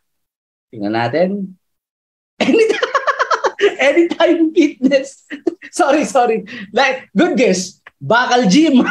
[0.73, 1.29] Tingnan natin.
[2.41, 2.89] Anytime,
[3.77, 5.29] anytime fitness.
[5.71, 6.49] sorry, sorry.
[6.73, 7.77] Like, good guess.
[8.01, 8.81] Bakal gym.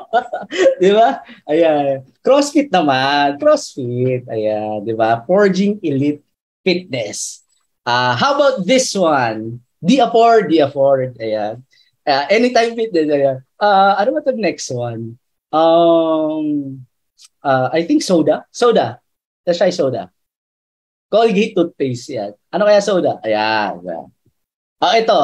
[0.82, 1.20] di ba?
[1.46, 2.02] Ayan.
[2.24, 3.36] CrossFit naman.
[3.36, 4.24] CrossFit.
[4.32, 4.88] Ayan.
[4.88, 5.22] Di ba?
[5.28, 6.24] Forging Elite
[6.64, 7.44] Fitness.
[7.84, 9.60] Uh, how about this one?
[9.84, 11.20] The afford, the afford.
[11.20, 11.60] Ayan.
[12.08, 13.12] Uh, anytime fitness.
[13.12, 13.44] Ayan.
[13.60, 15.20] Uh, ano ba the next one?
[15.52, 16.80] Um,
[17.44, 18.48] uh, I think soda.
[18.48, 19.03] Soda.
[19.44, 20.08] Let's try soda.
[21.12, 22.32] Colgate toothpaste yan.
[22.50, 23.20] Ano kaya soda?
[23.22, 23.78] Ayan.
[24.82, 25.16] Ah, ito.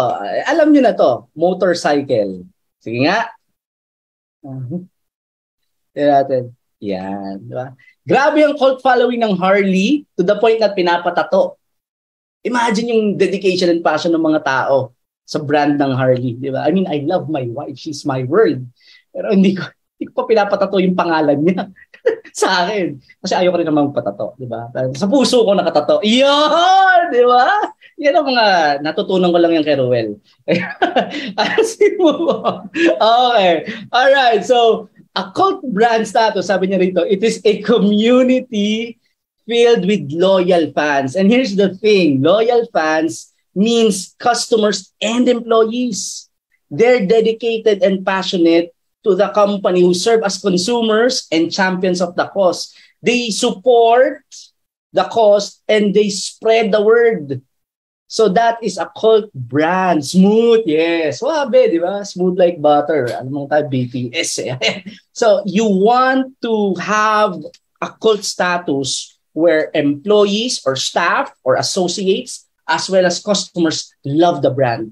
[0.47, 1.27] Alam niyo na to.
[1.35, 2.47] Motorcycle.
[2.81, 3.29] Sige nga.
[4.45, 4.85] Uh-huh.
[5.97, 6.55] natin.
[6.81, 7.43] Yan.
[7.45, 7.77] Diba?
[8.07, 11.61] Grabe ang cult following ng Harley to the point na pinapatato
[12.45, 14.97] imagine yung dedication and passion ng mga tao
[15.29, 16.67] sa brand ng Harley, di ba?
[16.67, 18.67] I mean, I love my wife, she's my world.
[19.15, 19.63] Pero hindi ko,
[19.95, 21.71] hindi ko pa pinapatato yung pangalan niya
[22.33, 22.99] sa akin.
[23.21, 24.71] Kasi ayoko rin naman patato, di ba?
[24.97, 26.01] Sa puso ko nakatato.
[26.03, 27.01] Iyon!
[27.11, 27.71] Di ba?
[28.01, 28.47] Yan ang mga
[28.81, 30.17] natutunan ko lang yung kay Ruel.
[32.97, 33.55] okay.
[33.93, 34.43] Alright.
[34.49, 38.97] So, a cult brand status, sabi niya rito, it is a community
[39.45, 41.13] filled with loyal fans.
[41.13, 46.31] And here's the thing loyal fans means customers and employees.
[46.71, 48.73] They're dedicated and passionate
[49.05, 52.75] to the company who serve as consumers and champions of the cause.
[53.03, 54.25] They support
[54.93, 57.43] the cause and they spread the word.
[58.11, 60.05] So that is a cult brand.
[60.05, 61.23] Smooth, yes.
[61.23, 62.03] Wabe, di ba?
[62.05, 63.07] Smooth like butter.
[63.15, 64.83] Ano mong tayo, BTS eh.
[65.15, 67.39] so you want to have
[67.79, 74.51] a cult status where employees or staff or associates as well as customers love the
[74.51, 74.91] brand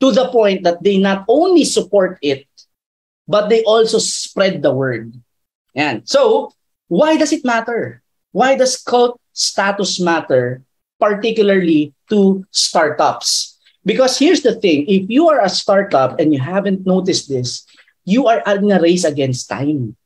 [0.00, 2.47] to the point that they not only support it
[3.28, 5.12] but they also spread the word.
[5.76, 6.50] And so,
[6.88, 8.02] why does it matter?
[8.32, 10.64] Why does cult status matter
[10.98, 13.60] particularly to startups?
[13.84, 17.64] Because here's the thing, if you are a startup and you haven't noticed this,
[18.04, 19.96] you are in a race against time.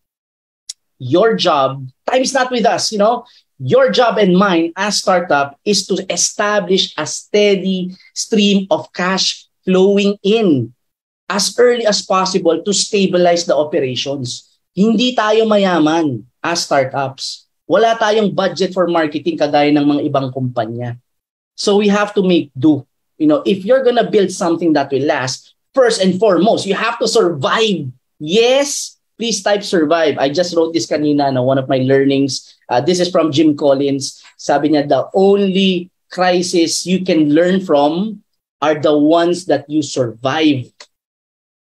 [0.99, 3.25] Your job, time is not with us, you know.
[3.59, 10.19] Your job and mine as startup is to establish a steady stream of cash flowing
[10.23, 10.75] in
[11.33, 14.53] as early as possible to stabilize the operations.
[14.77, 17.49] Hindi tayo mayaman as startups.
[17.65, 21.01] Wala tayong budget for marketing kagaya ng mga ibang kumpanya.
[21.57, 22.85] So we have to make do.
[23.17, 27.01] You know, if you're gonna build something that will last, first and foremost, you have
[27.01, 27.89] to survive.
[28.21, 30.21] Yes, please type survive.
[30.21, 33.53] I just wrote this kanina na one of my learnings Uh, this is from Jim
[33.53, 34.25] Collins.
[34.41, 38.25] Sabi niya, the only crisis you can learn from
[38.65, 40.73] are the ones that you survive.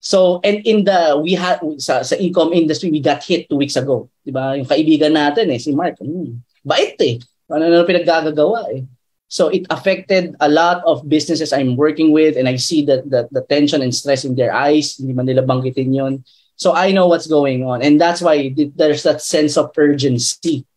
[0.03, 3.79] So, and in the, we had, sa, sa e-com industry, we got hit two weeks
[3.79, 4.11] ago.
[4.27, 4.51] Di ba?
[4.59, 5.95] Yung kaibigan natin eh, si Mark.
[6.03, 7.23] Hmm, bait eh.
[7.47, 8.83] Ano na pinaggagawa eh.
[9.31, 13.31] So it affected a lot of businesses I'm working with and I see that the,
[13.31, 14.99] the tension and stress in their eyes.
[14.99, 16.27] Hindi man nila banggitin yun.
[16.59, 17.81] So I know what's going on.
[17.81, 20.67] And that's why there's that sense of urgency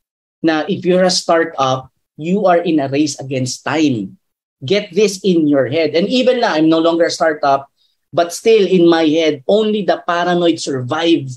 [0.41, 4.17] na if you're a startup, you are in a race against time.
[4.65, 5.99] Get this in your head.
[5.99, 7.69] And even na I'm no longer a startup,
[8.13, 11.29] But still, in my head, only the paranoid survive.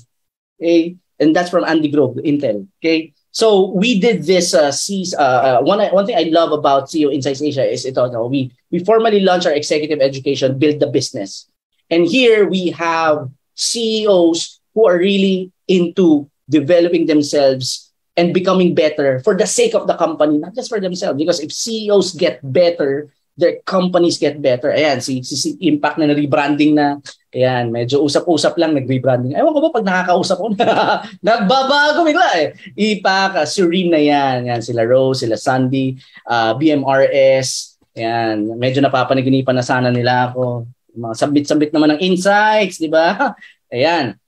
[0.60, 0.96] Okay?
[1.18, 2.66] And that's from Andy Grove, Intel.
[2.80, 3.12] Okay?
[3.30, 4.54] So we did this.
[4.54, 8.10] Uh, sees, uh, uh, one one thing I love about CEO Insights Asia is ito.
[8.10, 11.46] No, we we formally launched our executive education, build the business,
[11.90, 19.38] and here we have CEOs who are really into developing themselves and becoming better for
[19.38, 21.16] the sake of the company, not just for themselves.
[21.16, 24.68] Because if CEOs get better, their companies get better.
[24.68, 27.00] Ayan, si, si, si Impact na rebranding na.
[27.32, 29.32] Ayan, medyo usap-usap lang nag-rebranding.
[29.32, 32.48] Ewan ko ba pag nakakausap ko na, nagbabago bigla eh.
[32.76, 34.36] Impact, uh, Serene na yan.
[34.50, 35.96] Yan, sila Rose, sila Sandy,
[36.28, 37.80] uh, BMRS.
[37.96, 40.68] Ayan, medyo napapanaginipan na sana nila ako.
[40.92, 43.34] Mga sabit-sabit naman ng insights, di ba?
[43.74, 44.20] Ayan.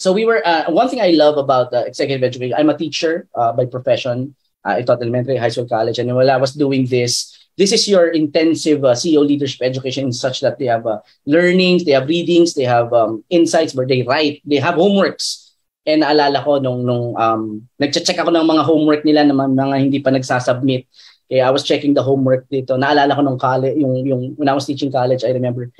[0.00, 3.28] So we were, uh, one thing I love about uh, executive education, I'm a teacher
[3.36, 4.32] uh, by profession.
[4.64, 5.98] Uh, I taught elementary, high school, college.
[5.98, 10.40] And while I was doing this, this is your intensive uh, CEO leadership education such
[10.40, 14.42] that they have uh, learnings, they have readings, they have um, insights where they write,
[14.44, 15.52] they have homeworks.
[15.86, 19.98] And naalala ko nung, nung um, nag-check ako ng mga homework nila na mga hindi
[20.00, 20.86] pa nagsasubmit.
[21.30, 22.76] Kaya I was checking the homework dito.
[22.76, 25.70] Naalala ko nung college, yung, yung, when I was teaching college, I remember,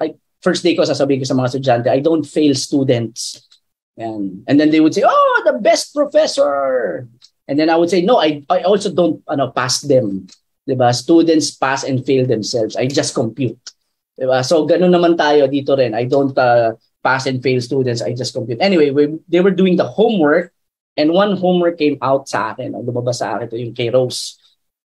[0.00, 3.46] I, first day ko sasabihin ko sa mga estudyante, I don't fail students.
[3.96, 7.06] And, and then they would say, oh, the best professor.
[7.48, 10.26] And then I would say, no, I, I also don't ano, pass them.
[10.68, 10.94] Diba?
[10.94, 12.76] Students pass and fail themselves.
[12.76, 13.60] I just compute.
[14.18, 14.44] Diba?
[14.44, 15.92] So ganun naman tayo dito rin.
[15.92, 16.72] I don't uh,
[17.04, 18.00] pass and fail students.
[18.00, 18.60] I just compute.
[18.60, 20.52] Anyway, we, they were doing the homework
[20.96, 22.72] and one homework came out sa akin.
[22.72, 24.40] Lumabas sa akin ito yung kay Rose.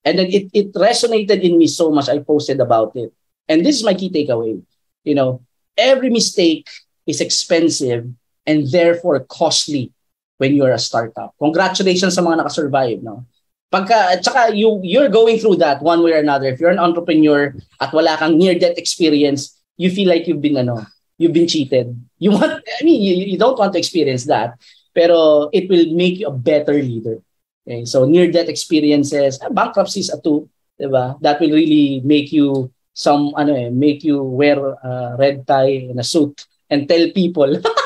[0.04, 2.12] And then it, it resonated in me so much.
[2.12, 3.08] I posted about it.
[3.48, 4.60] And this is my key takeaway.
[5.04, 5.40] You know,
[5.80, 6.68] every mistake
[7.06, 8.04] is expensive
[8.46, 9.92] and therefore costly
[10.38, 11.34] when you're a startup.
[11.38, 13.26] Congratulations sa mga nakasurvive, no?
[13.70, 16.46] Pagka, at saka you, you're going through that one way or another.
[16.46, 20.86] If you're an entrepreneur at wala kang near-death experience, you feel like you've been, ano,
[21.18, 21.90] you've been cheated.
[22.18, 24.54] You want, I mean, you, you don't want to experience that.
[24.94, 27.18] Pero it will make you a better leader.
[27.66, 27.84] Okay?
[27.84, 31.20] So near-death experiences, ah, bankruptcy is a two, diba?
[31.20, 35.98] That will really make you some, ano eh, make you wear a red tie and
[35.98, 37.58] a suit and tell people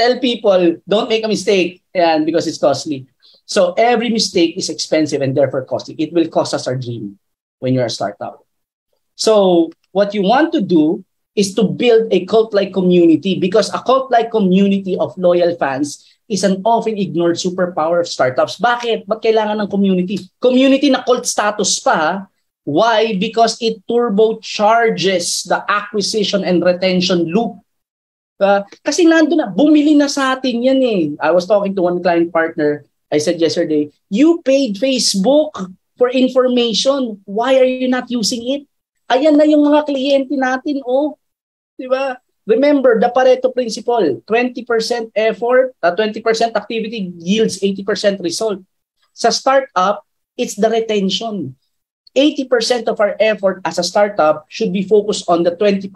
[0.00, 3.04] tell people don't make a mistake and because it's costly.
[3.44, 6.00] So every mistake is expensive and therefore costly.
[6.00, 7.20] It will cost us our dream
[7.60, 8.40] when you're a startup.
[9.20, 11.04] So what you want to do
[11.36, 16.62] is to build a cult-like community because a cult-like community of loyal fans is an
[16.64, 18.56] often ignored superpower of startups.
[18.56, 19.04] Bakit?
[19.04, 20.16] Ba't kailangan ng community?
[20.40, 22.24] Community na cult status pa.
[22.64, 23.18] Why?
[23.18, 27.59] Because it turbocharges the acquisition and retention loop
[28.40, 31.02] Uh, kasi nando na, bumili na sa atin yan eh.
[31.20, 32.88] I was talking to one client partner.
[33.12, 35.52] I said yesterday, you paid Facebook
[36.00, 37.20] for information.
[37.28, 38.62] Why are you not using it?
[39.12, 41.20] Ayan na yung mga kliyente natin, oh.
[41.76, 42.16] Di ba?
[42.48, 44.64] Remember, the Pareto principle, 20%
[45.12, 48.64] effort, uh, 20% activity yields 80% result.
[49.12, 50.00] Sa startup,
[50.40, 51.60] it's the retention.
[52.16, 55.92] 80% of our effort as a startup should be focused on the 20%,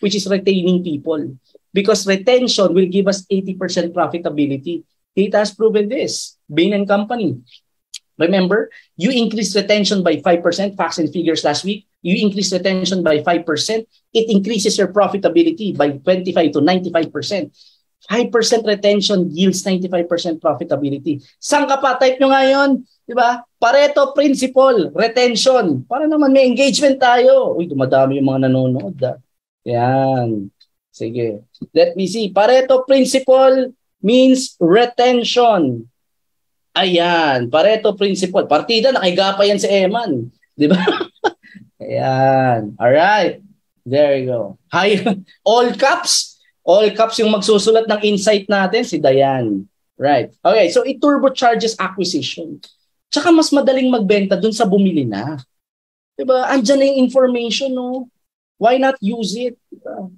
[0.00, 1.36] which is retaining people
[1.72, 4.84] because retention will give us 80% profitability.
[5.14, 6.36] It has proven this.
[6.46, 7.42] Bain and Company.
[8.18, 11.86] Remember, you increase retention by 5%, facts and figures last week.
[12.02, 13.46] You increase retention by 5%,
[14.14, 17.50] it increases your profitability by 25 to 95%.
[18.06, 21.18] 5% retention yields 95% profitability.
[21.42, 21.98] Saan ka pa?
[21.98, 22.86] Type nyo ngayon.
[23.02, 23.42] Di ba?
[23.58, 25.82] Pareto principle, retention.
[25.84, 27.58] Para naman may engagement tayo.
[27.58, 28.96] Uy, dumadami yung mga nanonood.
[29.02, 29.18] Ah.
[29.66, 30.48] Yan.
[30.98, 31.46] Sige.
[31.70, 32.34] Let me see.
[32.34, 33.70] Pareto principle
[34.02, 35.86] means retention.
[36.74, 37.46] Ayan.
[37.46, 38.50] Pareto principle.
[38.50, 40.26] Partida, nakiga pa yan si Eman.
[40.58, 40.78] Di ba?
[41.86, 42.74] Ayan.
[42.74, 43.38] Alright.
[43.86, 44.42] There you go.
[44.74, 44.98] Hi.
[45.46, 46.42] All caps.
[46.66, 49.70] All caps yung magsusulat ng insight natin, si Dayan.
[49.96, 50.34] Right.
[50.42, 50.68] Okay.
[50.74, 52.60] So, it turbocharges acquisition.
[53.08, 55.40] Tsaka mas madaling magbenta dun sa bumili na.
[56.18, 56.44] Diba?
[56.50, 58.10] Andiyan na yung information, no?
[58.58, 59.56] Why not use it?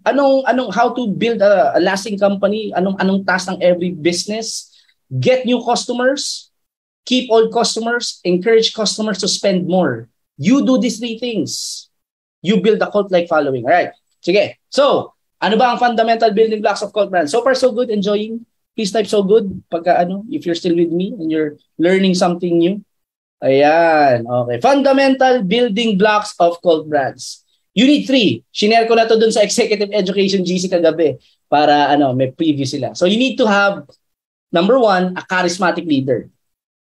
[0.09, 2.73] anong anong how to build a, a lasting company?
[2.75, 4.73] Anong anong task ng every business?
[5.11, 6.51] Get new customers,
[7.05, 10.09] keep old customers, encourage customers to spend more.
[10.39, 11.87] You do these three things.
[12.41, 13.67] You build a cult-like following.
[13.67, 13.93] All right.
[14.25, 14.57] Sige.
[14.71, 15.13] So,
[15.43, 17.29] ano ba ang fundamental building blocks of cult brand?
[17.29, 17.91] So far, so good.
[17.91, 18.47] Enjoying?
[18.73, 22.57] Please type so good pagka ano, if you're still with me and you're learning something
[22.57, 22.81] new.
[23.43, 24.25] Ayan.
[24.25, 24.63] Okay.
[24.63, 27.45] Fundamental building blocks of cult brands.
[27.75, 28.43] You need three.
[28.51, 32.95] Shinare ko na to dun sa Executive Education GC kagabi para ano, may preview sila.
[32.95, 33.87] So you need to have,
[34.51, 36.31] number one, a charismatic leader.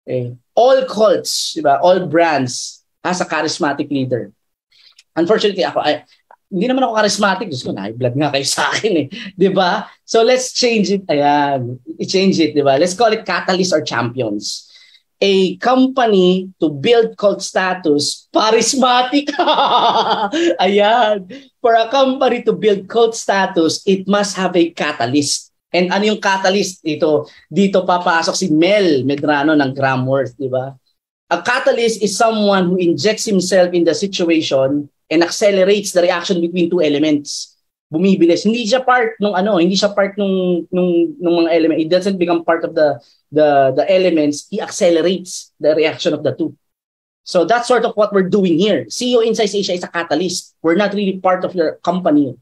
[0.08, 0.36] Okay?
[0.56, 1.80] All cults, di ba?
[1.84, 4.32] all brands has a charismatic leader.
[5.16, 6.04] Unfortunately, ako, I,
[6.48, 7.46] hindi naman ako charismatic.
[7.52, 9.06] Diyos ko, na-blood nga kayo sa akin eh.
[9.40, 9.84] Di ba?
[10.08, 11.04] So let's change it.
[11.12, 11.76] Ayan.
[12.00, 12.80] I-change it, di ba?
[12.80, 14.67] Let's call it catalyst or champions.
[15.18, 19.34] A company to build cult status, charismatic.
[20.62, 21.26] Ayan.
[21.58, 25.50] For a company to build cult status, it must have a catalyst.
[25.74, 27.26] And ano yung catalyst dito?
[27.50, 30.72] Dito papasok si Mel Medrano ng Gramworth, di ba?
[31.28, 36.70] A catalyst is someone who injects himself in the situation and accelerates the reaction between
[36.70, 37.57] two elements.
[37.88, 38.44] Bumibilis.
[38.44, 41.80] Hindi siya part nung ano, hindi siya part nung nung nung mga element.
[41.80, 43.00] It doesn't become part of the
[43.32, 44.44] the the elements.
[44.52, 46.52] He accelerates the reaction of the two.
[47.24, 48.84] So that's sort of what we're doing here.
[48.88, 50.56] CEO Insights Asia is a catalyst.
[50.60, 52.36] We're not really part of your company,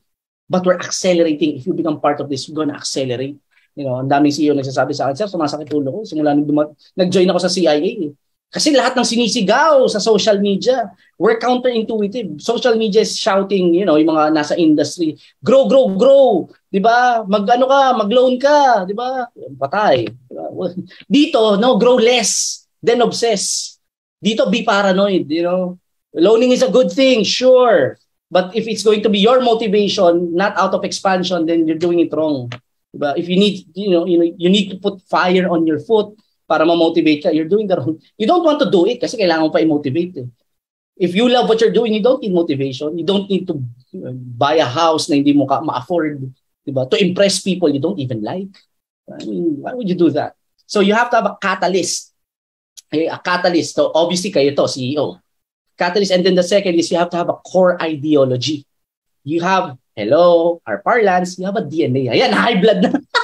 [0.51, 1.59] but we're accelerating.
[1.59, 3.39] If you become part of this, we're gonna accelerate.
[3.79, 6.01] You know, ang daming CEO nagsasabi sa akin, sir, sumasakit ulo ko.
[6.07, 7.83] Simula nung duma- nag-join ako sa CIA.
[7.83, 8.15] Eh.
[8.57, 10.89] Kasi lahat ng sinisigaw sa social media,
[11.21, 12.41] we're counterintuitive.
[12.41, 16.49] Social media is shouting, you know, yung mga nasa industry, grow, grow, grow.
[16.73, 17.21] 'Di ba?
[17.29, 19.29] Mag-ano ka, mag-loan ka, 'di ba?
[19.61, 20.09] Patay.
[20.09, 20.73] Diba?
[21.21, 23.77] Dito, no, grow less, then obsess.
[24.25, 25.77] Dito, be paranoid, you know.
[26.17, 28.01] Loaning is a good thing, sure.
[28.33, 32.01] But if it's going to be your motivation, not out of expansion, then you're doing
[32.01, 32.49] it wrong.
[32.89, 33.13] Diba?
[33.21, 36.17] If you need, you know, you know, you need to put fire on your foot
[36.47, 37.99] para ma-motivate ka, you're doing the wrong.
[38.17, 40.23] You don't want to do it kasi kailangan mo pa i-motivate.
[40.23, 40.29] Eh.
[40.97, 42.97] If you love what you're doing, you don't need motivation.
[42.97, 43.61] You don't need to
[44.39, 46.25] buy a house na hindi mo ka ma-afford.
[46.65, 46.89] Diba?
[46.89, 48.51] To impress people you don't even like.
[49.07, 50.35] I mean, why would you do that?
[50.67, 52.17] So you have to have a catalyst
[52.93, 53.75] a catalyst.
[53.75, 55.21] So obviously kayo to, CEO.
[55.77, 56.13] Catalyst.
[56.13, 58.67] And then the second is you have to have a core ideology.
[59.25, 62.09] You have, hello, our parlance, you have a DNA.
[62.15, 62.91] Ayan, high blood na.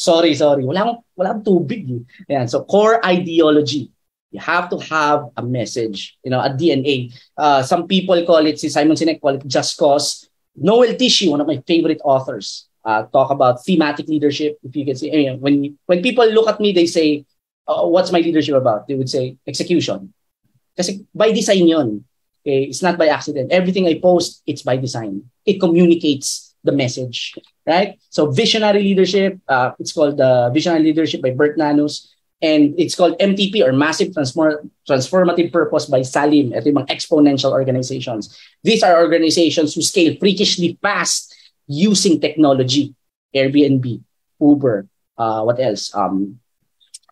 [0.00, 0.64] sorry, sorry.
[0.64, 1.84] Wala akong, wala akong tubig.
[1.84, 2.32] Eh.
[2.32, 3.92] Ayan, so core ideology.
[4.32, 7.12] You have to have a message, you know, a DNA.
[7.36, 10.30] Uh, some people call it, si Simon Sinek call it just cause.
[10.54, 14.56] Noel Tichy, one of my favorite authors, uh, talk about thematic leadership.
[14.62, 15.54] If you can see, I mean, when
[15.86, 17.26] when people look at me, they say,
[17.66, 18.86] uh, what's my leadership about?
[18.86, 20.14] They would say, execution.
[20.78, 22.04] Kasi by design yun.
[22.46, 22.70] Okay?
[22.70, 23.50] It's not by accident.
[23.50, 25.26] Everything I post, it's by design.
[25.44, 27.34] It communicates the message.
[27.70, 28.02] Right?
[28.10, 32.10] So visionary leadership, uh, it's called the uh, Visionary Leadership by Bert Nanus.
[32.42, 36.50] And it's called MTP or Massive Transform- Transformative Purpose by Salim.
[36.50, 38.34] Ito yung mga exponential organizations.
[38.64, 41.30] These are organizations who scale freakishly fast
[41.68, 42.96] using technology.
[43.30, 44.02] Airbnb,
[44.40, 45.94] Uber, uh, what else?
[45.94, 46.40] Um,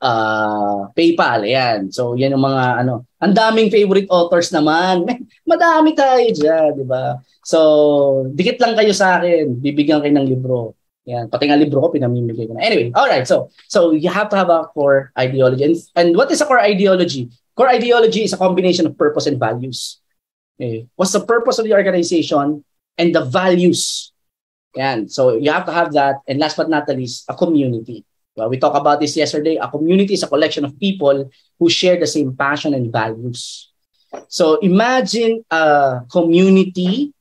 [0.03, 1.95] uh, PayPal, ayan.
[1.95, 3.07] So, yan yung mga ano.
[3.23, 5.07] Ang daming favorite authors naman.
[5.47, 7.23] Madami tayo dyan, di ba?
[7.49, 9.57] So, dikit lang kayo sa akin.
[9.57, 10.77] Bibigyan kayo ng libro.
[11.09, 12.61] Yan, pati nga libro ko pinamimigay ko na.
[12.61, 13.25] Anyway, all right.
[13.25, 15.65] So, so you have to have a core ideology.
[15.65, 17.33] And, and what is a core ideology?
[17.57, 19.97] Core ideology is a combination of purpose and values.
[20.61, 20.93] Okay.
[21.01, 22.69] What's the purpose of the organization
[23.01, 24.13] and the values?
[24.77, 25.09] Yan.
[25.09, 26.21] So, you have to have that.
[26.29, 28.05] And last but not the least, a community.
[28.37, 29.57] Well, we talked about this yesterday.
[29.57, 33.73] A community is a collection of people who share the same passion and values.
[34.29, 37.17] So imagine a community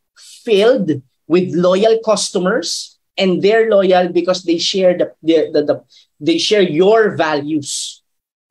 [0.48, 5.76] filled with loyal customers and they're loyal because they share the, the, the, the
[6.20, 8.02] they share your values.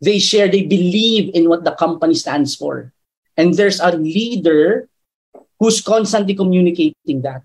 [0.01, 2.93] They share, they believe in what the company stands for.
[3.37, 4.89] And there's a leader
[5.59, 7.43] who's constantly communicating that.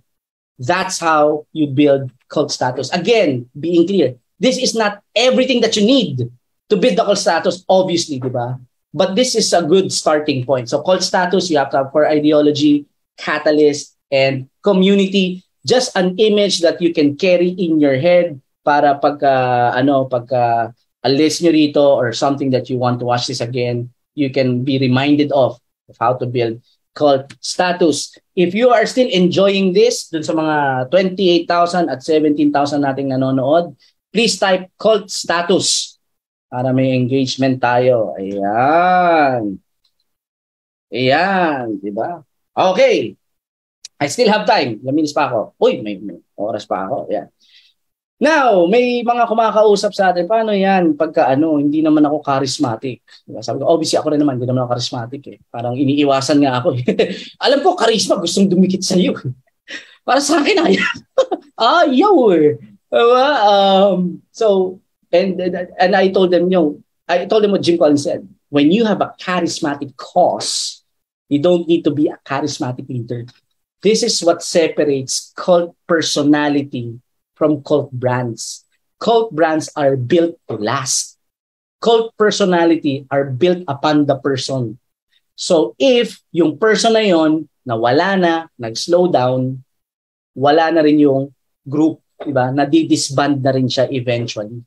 [0.60, 2.92] That's how you build cult status.
[2.92, 6.30] Again, being clear, this is not everything that you need
[6.70, 8.60] to build the cult status, obviously, di ba?
[8.94, 10.68] But this is a good starting point.
[10.68, 12.86] So cult status, you have to have core ideology,
[13.18, 15.44] catalyst, and community.
[15.66, 21.42] Just an image that you can carry in your head para pagka, ano, pagka alis
[21.42, 25.32] nyo rito or something that you want to watch this again, you can be reminded
[25.32, 25.58] of,
[25.90, 26.62] of how to build
[26.94, 28.14] cult status.
[28.36, 33.76] If you are still enjoying this, dun sa mga 28,000 at 17,000 nating nanonood,
[34.12, 35.98] please type cult status
[36.52, 38.12] para may engagement tayo.
[38.20, 39.56] Ayan.
[40.92, 42.20] Ayan, di ba?
[42.52, 43.16] Okay.
[44.02, 44.82] I still have time.
[44.82, 45.54] Laminis pa ako.
[45.62, 47.06] Uy, may, may oras pa ako.
[47.14, 47.30] Ayan.
[48.22, 53.02] Now, may mga kumakausap sa atin, paano yan pagka ano, hindi naman ako charismatic.
[53.26, 53.42] Diba?
[53.42, 55.38] Sabi ko, obviously ako rin naman, hindi naman ako charismatic eh.
[55.50, 56.82] Parang iniiwasan nga ako.
[56.82, 56.86] Eh.
[57.46, 59.18] Alam ko, charisma, gustong dumikit sa iyo.
[60.06, 60.94] Para sa akin, ayaw.
[61.82, 62.58] ayaw eh.
[62.94, 64.78] Um, so,
[65.14, 65.38] and,
[65.78, 68.24] and I told them, you I told them what Jim Collins said.
[68.50, 70.84] When you have a charismatic cause,
[71.28, 73.26] you don't need to be a charismatic leader.
[73.82, 77.02] This is what separates cult personality
[77.34, 78.62] from cult brands.
[79.02, 81.18] Cult brands are built to last.
[81.82, 84.78] Cult personality are built upon the person.
[85.34, 89.66] So if yung person na yon nawala na, nag-slow down,
[90.38, 91.34] wala na rin yung
[91.66, 92.54] group, di ba?
[92.54, 94.62] Nadidisband na rin siya eventually.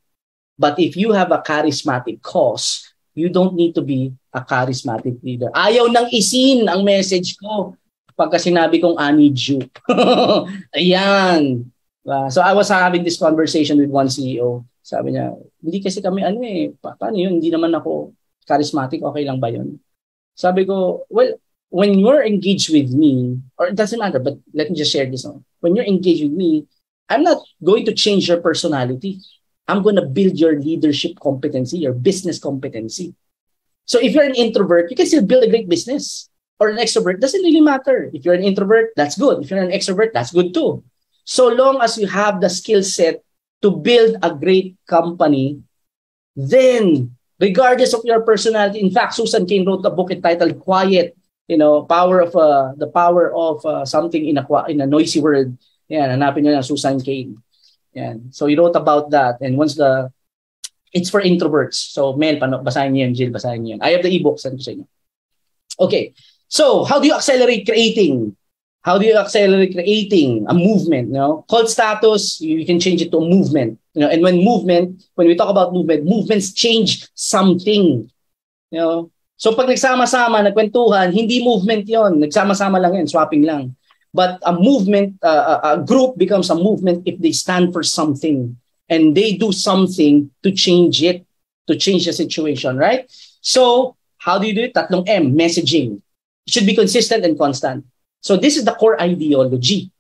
[0.59, 5.55] But if you have a charismatic cause, you don't need to be a charismatic leader.
[5.55, 7.79] Ayaw nang isin ang message ko
[8.15, 9.67] pagka sinabi kong I need you.
[10.79, 11.71] Ayan.
[12.05, 14.65] Uh, so I was having this conversation with one CEO.
[14.85, 15.33] Sabi niya,
[15.65, 17.41] hindi kasi kami ano eh, pa- paano yun?
[17.41, 18.13] Hindi naman ako
[18.45, 19.81] charismatic, okay lang ba yun?
[20.37, 21.33] Sabi ko, well,
[21.73, 25.25] when you're engaged with me, or it doesn't matter, but let me just share this.
[25.25, 25.43] No?
[25.65, 26.69] When you're engaged with me,
[27.09, 29.21] I'm not going to change your personality.
[29.67, 33.15] I'm going to build your leadership competency, your business competency.
[33.87, 36.29] So if you're an introvert, you can still build a great business.
[36.61, 38.11] Or an extrovert, doesn't really matter.
[38.15, 39.43] If you're an introvert, that's good.
[39.43, 40.85] If you're an extrovert, that's good too.
[41.25, 43.25] So long as you have the skill set
[43.63, 45.63] to build a great company,
[46.37, 51.17] then regardless of your personality, in fact, Susan Cain wrote a book entitled Quiet,
[51.49, 55.21] you know, power of uh, the power of uh, something in a in a noisy
[55.21, 55.57] world.
[55.89, 57.37] Yan, hanapin niyo na Susan Cain.
[57.93, 58.31] Yan.
[58.31, 59.41] So he wrote about that.
[59.41, 60.11] And once the,
[60.93, 61.93] it's for introverts.
[61.93, 63.13] So Mel, pano, basahin niyo.
[63.15, 63.77] Jill, basahin niyo.
[63.83, 64.39] I have the ebook.
[64.39, 64.87] Send ko sa inyo.
[65.79, 66.15] Okay.
[66.55, 68.37] So how do you accelerate creating?
[68.87, 71.09] How do you accelerate creating a movement?
[71.09, 73.81] You know, cult status, you can change it to a movement.
[73.95, 78.07] You know, and when movement, when we talk about movement, movements change something.
[78.71, 83.75] You know, so pag nagsama-sama, nagkwentuhan, hindi movement yon Nagsama-sama lang yan, swapping lang.
[84.15, 88.55] But a movement, uh, a group becomes a movement if they stand for something
[88.87, 91.27] and they do something to change it,
[91.67, 93.11] to change the situation, right?
[93.43, 94.75] So, how do you do it?
[94.75, 95.99] Tatlong M, messaging.
[96.47, 97.85] It should be consistent and constant.
[98.21, 99.93] So, this is the core ideology.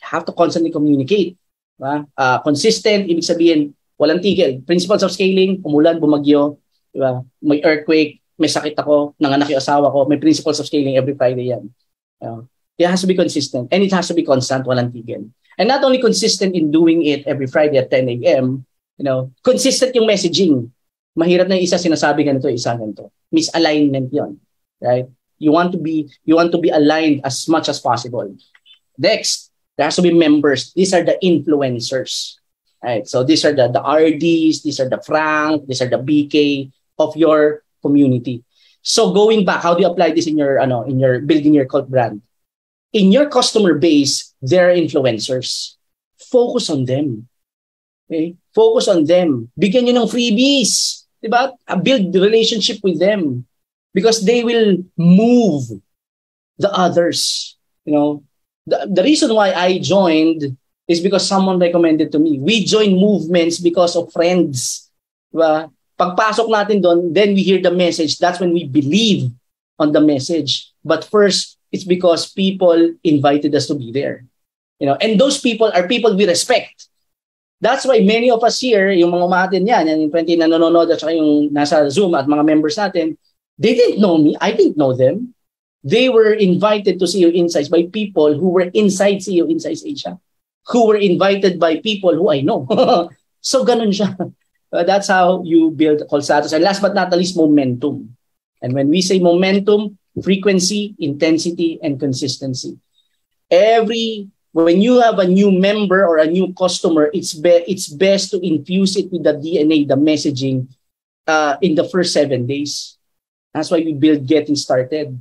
[0.00, 1.36] You have to constantly communicate.
[1.82, 4.62] Uh, consistent, ibig sabihin, walang tigil.
[4.64, 6.58] Principles of scaling, umulan, bumagyo,
[6.94, 7.24] diba?
[7.42, 11.50] may earthquake, may sakit ako, nanganak yung asawa ko, may principles of scaling every Friday
[11.54, 11.70] yan.
[12.22, 12.46] Uh,
[12.78, 15.28] It has to be consistent and it has to be constant, walang tigil.
[15.60, 18.64] And not only consistent in doing it every Friday at 10 a.m.,
[18.96, 20.72] you know, consistent yung messaging.
[21.12, 23.12] Mahirap na isa sinasabi ganito, isa ganito.
[23.28, 24.40] Misalignment yon,
[24.80, 25.06] right?
[25.42, 28.30] You want to be you want to be aligned as much as possible.
[28.94, 30.70] Next, there has to be members.
[30.70, 32.38] These are the influencers.
[32.78, 33.06] Right?
[33.06, 37.14] So these are the, the RDs, these are the Frank, these are the BK of
[37.14, 38.42] your community.
[38.82, 41.66] So going back, how do you apply this in your ano in your building your
[41.66, 42.22] cult brand?
[42.92, 45.76] in your customer base, there are influencers.
[46.16, 47.28] Focus on them.
[48.06, 48.36] Okay?
[48.54, 49.50] Focus on them.
[49.56, 51.04] Bigyan nyo ng freebies.
[51.24, 51.56] Diba?
[51.80, 53.48] Build the relationship with them.
[53.92, 55.68] Because they will move
[56.58, 57.56] the others.
[57.84, 58.24] You know,
[58.66, 60.56] the, the reason why I joined
[60.88, 62.38] is because someone recommended to me.
[62.38, 64.90] We join movements because of friends.
[65.34, 65.70] Diba?
[65.98, 68.18] Pagpasok natin doon, then we hear the message.
[68.18, 69.30] That's when we believe
[69.78, 70.72] on the message.
[70.84, 74.24] But first, it's because people invited us to be there.
[74.82, 76.90] You know, and those people are people we respect.
[77.62, 80.98] That's why many of us here, yung mga umatin yan, yung 20 na nanonood at
[80.98, 83.14] saka yung nasa Zoom at mga members natin,
[83.62, 84.34] they didn't know me.
[84.42, 85.34] I didn't know them.
[85.86, 90.18] They were invited to CEO Insights by people who were inside CEO Insights Asia,
[90.66, 92.66] who were invited by people who I know.
[93.40, 94.18] so ganun siya.
[94.72, 96.50] Uh, that's how you build call status.
[96.50, 98.16] And last but not least, momentum.
[98.62, 102.78] And when we say momentum, frequency, intensity, and consistency.
[103.50, 108.30] Every when you have a new member or a new customer, it's be, it's best
[108.32, 110.68] to infuse it with the DNA, the messaging,
[111.26, 112.98] uh, in the first seven days.
[113.54, 115.20] That's why we build getting started.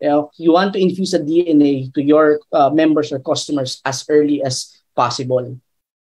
[0.00, 4.04] You know, you want to infuse the DNA to your uh, members or customers as
[4.08, 5.58] early as possible.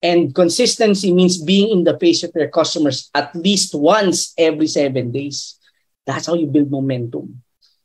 [0.03, 5.13] And consistency means being in the face of your customers at least once every seven
[5.13, 5.59] days.
[6.07, 7.43] That's how you build momentum.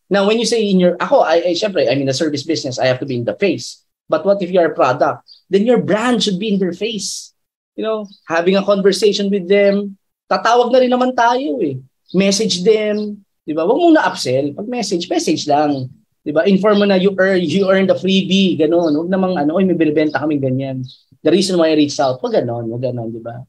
[0.10, 2.80] Now, when you say in your, ako, I, I syempre, I'm in the service business,
[2.80, 3.84] I have to be in the face.
[4.08, 5.26] But what if you're a product?
[5.50, 7.34] Then your brand should be in their face.
[7.76, 9.98] You know, having a conversation with them,
[10.32, 11.82] tatawag na rin naman tayo eh.
[12.14, 13.64] Message them, di ba?
[13.64, 14.58] Huwag muna upsell.
[14.58, 15.88] Pag message, message lang.
[16.26, 16.44] Di ba?
[16.50, 18.98] Inform mo na you earn, you earn the freebie, gano'n.
[18.98, 20.82] Huwag namang ano, oy, may binibenta kami ganyan.
[21.22, 23.46] The reason why I reached out, wag gano'n, wag gano'n, di ba?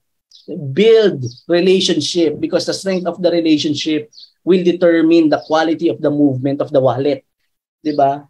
[0.46, 4.12] Build relationship because the strength of the relationship
[4.46, 7.26] will determine the quality of the movement of the wallet.
[7.82, 8.22] 'Di ba?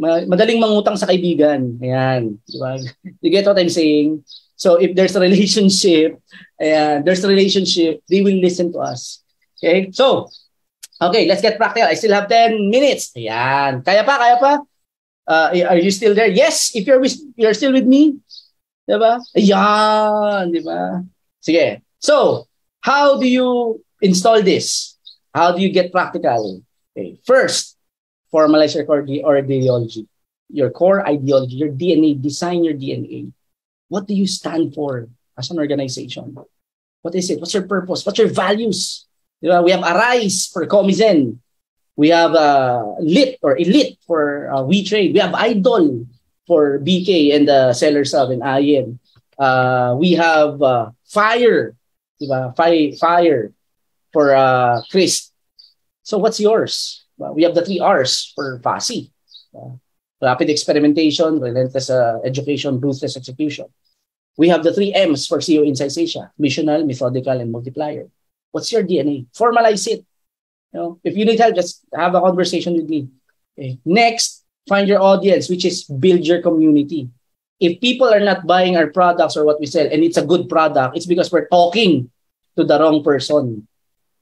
[0.00, 1.76] Madaling mangutang sa kaibigan.
[1.84, 2.80] Ayan, 'di ba?
[3.20, 4.24] You get what I'm saying?
[4.56, 6.16] So if there's a relationship,
[6.56, 9.20] ayan, there's a relationship, they will listen to us.
[9.60, 9.92] Okay?
[9.92, 10.32] So,
[11.00, 11.88] okay, let's get practical.
[11.88, 13.12] I still have 10 minutes.
[13.16, 13.84] Ayan.
[13.84, 14.52] Kaya pa, kaya pa?
[15.26, 16.28] Uh, are you still there?
[16.28, 18.18] Yes, if you're with, you're still with me.
[18.88, 19.22] ba?
[19.38, 21.06] Ayan, 'di ba?
[21.38, 21.78] Sige.
[22.02, 22.48] So,
[22.82, 24.98] how do you install this?
[25.30, 26.64] How do you get practical?
[26.90, 27.22] Okay.
[27.22, 27.78] First,
[28.34, 28.82] formalize your
[29.38, 30.10] ideology.
[30.52, 33.32] your core ideology, your DNA, design your DNA.
[33.88, 36.36] What do you stand for as an organization?
[37.02, 37.40] What is it?
[37.40, 38.04] What's your purpose?
[38.04, 39.06] What's your values?
[39.40, 41.40] You know, we have Arise for Comizen.
[41.96, 45.12] We have uh, Lit or Elite for uh, WeTrade.
[45.12, 46.06] We have Idol
[46.46, 48.98] for BK and the sellers of and IM.
[49.38, 51.74] Uh, we have uh, Fire,
[52.20, 52.54] diba?
[52.56, 53.52] Fire, Fire
[54.12, 55.30] for uh, Chris.
[56.02, 57.04] So what's yours?
[57.16, 59.10] Well, we have the three R's for FASI.
[59.54, 59.76] Uh,
[60.20, 63.66] rapid experimentation, relentless uh, education, ruthless execution.
[64.36, 68.08] We have the three M's for CEO Insights Asia, missional, methodical, and multiplier.
[68.52, 69.26] What's your DNA?
[69.32, 70.04] Formalize it.
[70.72, 73.08] You know, if you need help, just have a conversation with me.
[73.58, 73.78] Okay.
[73.84, 77.08] Next, find your audience, which is build your community.
[77.58, 80.48] If people are not buying our products or what we sell, and it's a good
[80.48, 82.10] product, it's because we're talking
[82.56, 83.66] to the wrong person.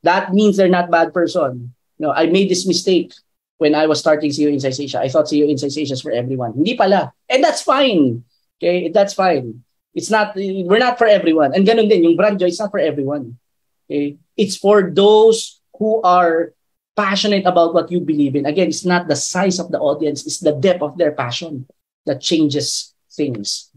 [0.02, 1.74] That means they're not bad person.
[1.98, 3.12] You know, I made this mistake
[3.58, 5.00] when I was starting CEO Insights Asia.
[5.00, 6.54] I thought CEO Insights Asia is for everyone.
[6.54, 7.12] Hindi pala.
[7.28, 8.24] And that's fine.
[8.58, 9.62] Okay, that's fine.
[9.94, 11.54] It's not, we're not for everyone.
[11.54, 13.38] And ganun din, yung brand joy, it's not for everyone.
[13.88, 14.18] Okay?
[14.36, 16.52] It's for those who are
[16.96, 18.46] passionate about what you believe in.
[18.46, 21.66] Again, it's not the size of the audience, it's the depth of their passion
[22.06, 23.70] that changes things.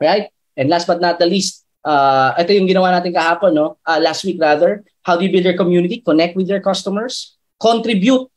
[0.00, 0.30] Right?
[0.56, 3.78] And last but not the least, uh, ito yung ginawa natin kahapon, no?
[3.86, 4.84] Uh, last week rather.
[5.02, 5.98] How do you build your community?
[6.02, 7.38] Connect with your customers.
[7.58, 8.30] Contribute.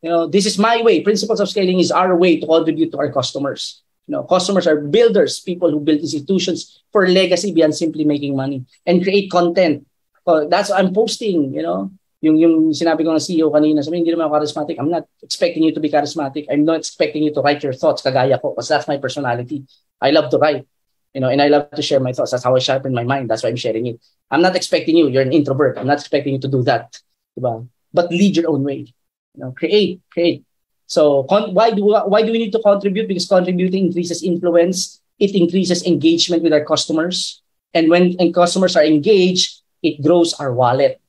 [0.00, 1.02] You know, this is my way.
[1.02, 3.82] Principles of scaling is our way to contribute to our customers.
[4.06, 8.64] You know, customers are builders, people who build institutions for legacy beyond simply making money
[8.86, 9.84] and create content.
[10.28, 11.88] So that's I'm posting, you know.
[12.20, 14.76] Yung, yung sinabi ko ng CEO kanina, sabi, hindi naman ako charismatic.
[14.76, 16.44] I'm not expecting you to be charismatic.
[16.52, 19.64] I'm not expecting you to write your thoughts kagaya ko because that's my personality.
[20.02, 20.66] I love to write,
[21.14, 22.32] you know, and I love to share my thoughts.
[22.34, 23.30] That's how I sharpen my mind.
[23.30, 24.02] That's why I'm sharing it.
[24.30, 25.08] I'm not expecting you.
[25.08, 25.78] You're an introvert.
[25.78, 27.00] I'm not expecting you to do that.
[27.38, 27.64] Diba?
[27.94, 28.92] But lead your own way.
[29.32, 30.44] You know, create, create.
[30.90, 33.06] So con- why do why do we need to contribute?
[33.06, 35.00] Because contributing increases influence.
[35.22, 40.52] It increases engagement with our customers, and when and customers are engaged, it grows our
[40.52, 41.00] wallet.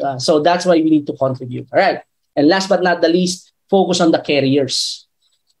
[0.00, 1.68] Uh, so that's why we need to contribute.
[1.72, 2.02] All right.
[2.36, 5.06] And last but not the least, focus on the carriers.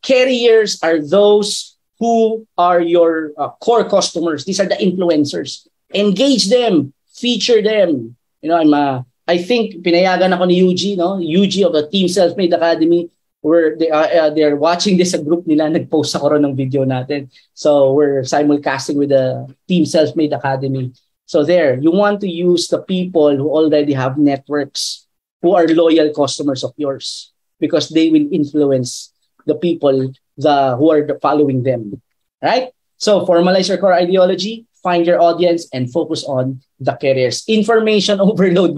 [0.02, 4.44] Carriers are those who are your uh, core customers.
[4.44, 5.66] These are the influencers.
[5.94, 8.16] Engage them, feature them.
[8.42, 11.16] You know, I'm uh, I think pinayagan ako ni UG, no?
[11.16, 13.08] UG of the Team Self-Made Academy
[13.44, 16.82] we're they are uh, they're watching this sa group nila nagpost ako ron ng video
[16.88, 20.90] natin so we're simulcasting with the team self-made academy
[21.26, 25.06] so there you want to use the people who already have networks
[25.42, 29.12] who are loyal customers of yours because they will influence
[29.46, 32.00] the people the who are following them
[32.42, 38.20] right so formalize your core ideology find your audience and focus on the careers information
[38.24, 38.76] overload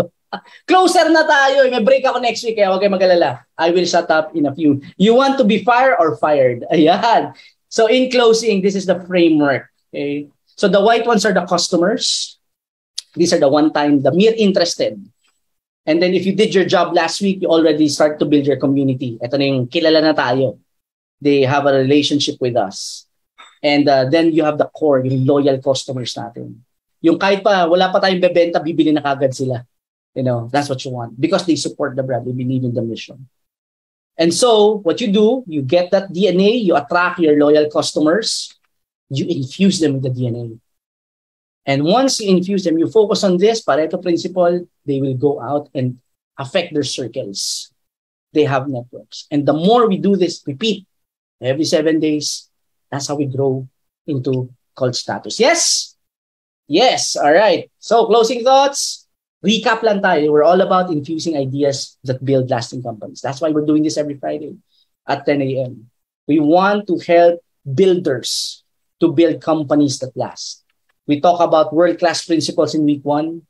[0.66, 1.70] Closer na tayo.
[1.70, 3.46] May break ako next week kaya huwag magalala.
[3.56, 4.82] I will shut up in a few.
[4.98, 6.66] You want to be fired or fired?
[6.74, 7.32] Ayan.
[7.70, 9.70] So in closing, this is the framework.
[9.94, 10.28] Okay?
[10.56, 12.38] So the white ones are the customers.
[13.14, 15.00] These are the one-time, the mere interested.
[15.86, 18.56] And then if you did your job last week, you already start to build your
[18.56, 19.20] community.
[19.22, 20.58] Ito na yung kilala na tayo.
[21.20, 23.06] They have a relationship with us.
[23.62, 26.60] And uh, then you have the core, yung loyal customers natin.
[27.00, 29.62] Yung kahit pa wala pa tayong bebenta, bibili na kagad sila.
[30.16, 32.80] You know, that's what you want because they support the brand, they believe in the
[32.80, 33.28] mission.
[34.16, 38.55] And so, what you do, you get that DNA, you attract your loyal customers,
[39.08, 40.58] you infuse them with the DNA.
[41.66, 45.68] And once you infuse them, you focus on this Pareto principle, they will go out
[45.74, 45.98] and
[46.38, 47.72] affect their circles.
[48.32, 49.26] They have networks.
[49.30, 50.86] And the more we do this, repeat
[51.40, 52.48] every seven days,
[52.90, 53.66] that's how we grow
[54.06, 55.40] into cult status.
[55.40, 55.96] Yes?
[56.68, 57.16] Yes.
[57.16, 57.70] All right.
[57.78, 59.06] So, closing thoughts
[59.46, 60.34] recap lang tayo.
[60.34, 63.22] We're all about infusing ideas that build lasting companies.
[63.22, 64.58] That's why we're doing this every Friday
[65.06, 65.86] at 10 a.m.
[66.26, 68.65] We want to help builders
[69.00, 70.64] to build companies that last.
[71.06, 73.42] We talk about world-class principles in week one.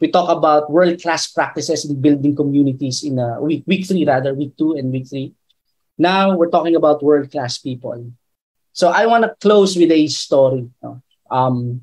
[0.00, 4.56] We talk about world-class practices in building communities in uh, week, week three, rather, week
[4.56, 5.32] two and week three.
[5.98, 8.12] Now we're talking about world-class people.
[8.72, 10.68] So I want to close with a story.
[11.30, 11.80] Um,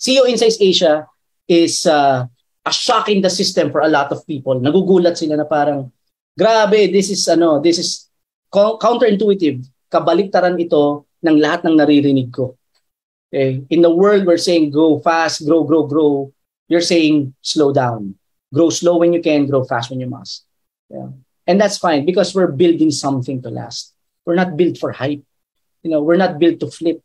[0.00, 1.06] CEO Insights Asia
[1.46, 2.24] is uh,
[2.64, 4.58] a shock in the system for a lot of people.
[4.58, 5.92] Nagugulat sila na parang,
[6.40, 8.08] grabe, this is, ano, this is
[8.50, 9.60] counterintuitive.
[9.92, 12.54] Kabaliktaran ito ng lahat ng naririnig ko.
[13.32, 13.64] Okay?
[13.72, 16.32] In the world, we're saying go fast, grow, grow, grow.
[16.68, 18.14] You're saying slow down.
[18.52, 20.44] Grow slow when you can, grow fast when you must.
[20.88, 21.10] Yeah.
[21.46, 23.92] And that's fine because we're building something to last.
[24.24, 25.24] We're not built for hype.
[25.82, 27.02] You know, we're not built to flip.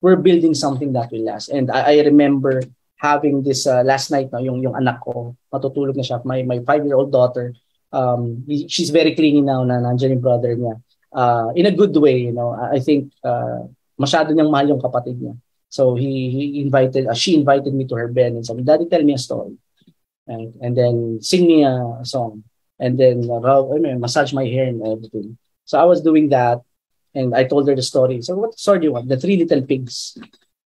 [0.00, 1.48] We're building something that will last.
[1.48, 2.62] And I, I remember
[3.04, 6.64] having this uh, last night no yung yung anak ko matutulog na siya my my
[6.64, 7.52] 5-year-old daughter
[7.92, 10.80] um she's very clingy now na nandiyan yung brother niya
[11.14, 12.52] uh, in a good way, you know.
[12.52, 15.38] I think uh, masyado niyang mahal yung kapatid niya.
[15.70, 19.02] So he, he invited, uh, she invited me to her bed and said, Daddy, tell
[19.02, 19.58] me a story.
[20.26, 22.44] And, and then sing me a song.
[22.78, 25.38] And then uh, I mean, massage my hair and everything.
[25.64, 26.60] So I was doing that
[27.14, 28.22] and I told her the story.
[28.22, 29.08] So what story do you want?
[29.08, 30.18] The Three Little Pigs.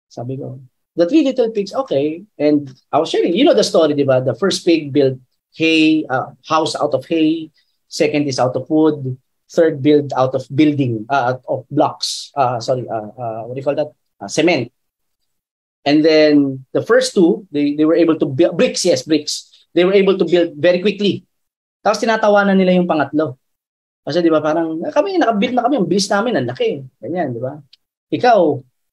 [0.10, 0.60] Sabi ko,
[0.96, 2.24] the Three Little Pigs, okay.
[2.38, 4.22] And I was sharing, you know the story, di ba?
[4.22, 5.20] The first pig built
[5.56, 7.52] hay, uh, house out of hay.
[7.88, 9.18] Second is out of wood.
[9.54, 12.34] Third build out of building, uh, of blocks.
[12.34, 13.94] Uh, sorry, uh, uh, what do you call that?
[14.18, 14.74] Uh, cement.
[15.86, 19.68] And then the first two, they, they were able to build, bricks, yes, bricks.
[19.78, 21.30] They were able to build very quickly.
[21.86, 23.38] Tapos tinatawanan nila yung pangatlo.
[24.02, 26.82] Kasi di ba parang, kami, nakabuild na kami, ang bilis namin, ang laki.
[26.98, 27.62] Ganyan, di ba?
[28.10, 28.40] Ikaw,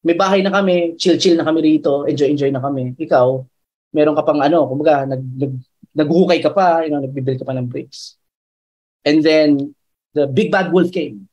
[0.05, 2.93] may bahay na kami, chill-chill na kami rito, enjoy-enjoy na kami.
[3.01, 3.27] Ikaw,
[3.97, 5.53] meron ka pang ano, kumbaga, nag, nag,
[5.97, 8.21] naghuhukay ka pa, you know, nagbibuild ka pa ng bricks.
[9.09, 9.75] And then,
[10.15, 11.29] the big bad wolf came.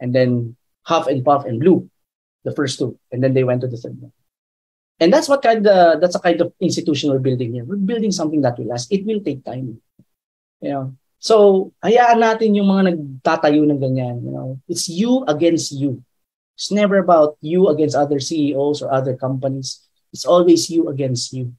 [0.00, 0.56] And then,
[0.88, 1.90] Huff and Puff and Blue,
[2.44, 2.98] the first two.
[3.12, 4.12] And then they went to the third one.
[5.00, 7.64] And that's what kind of, that's a kind of institutional building here.
[7.64, 8.90] We're building something that will last.
[8.90, 9.80] It will take time.
[10.60, 10.96] You know?
[11.18, 14.24] So, hayaan natin yung mga nagtatayo ng ganyan.
[14.24, 14.48] You know?
[14.66, 16.02] It's you against you.
[16.56, 19.86] It's never about you against other CEOs or other companies.
[20.12, 21.52] It's always you against you.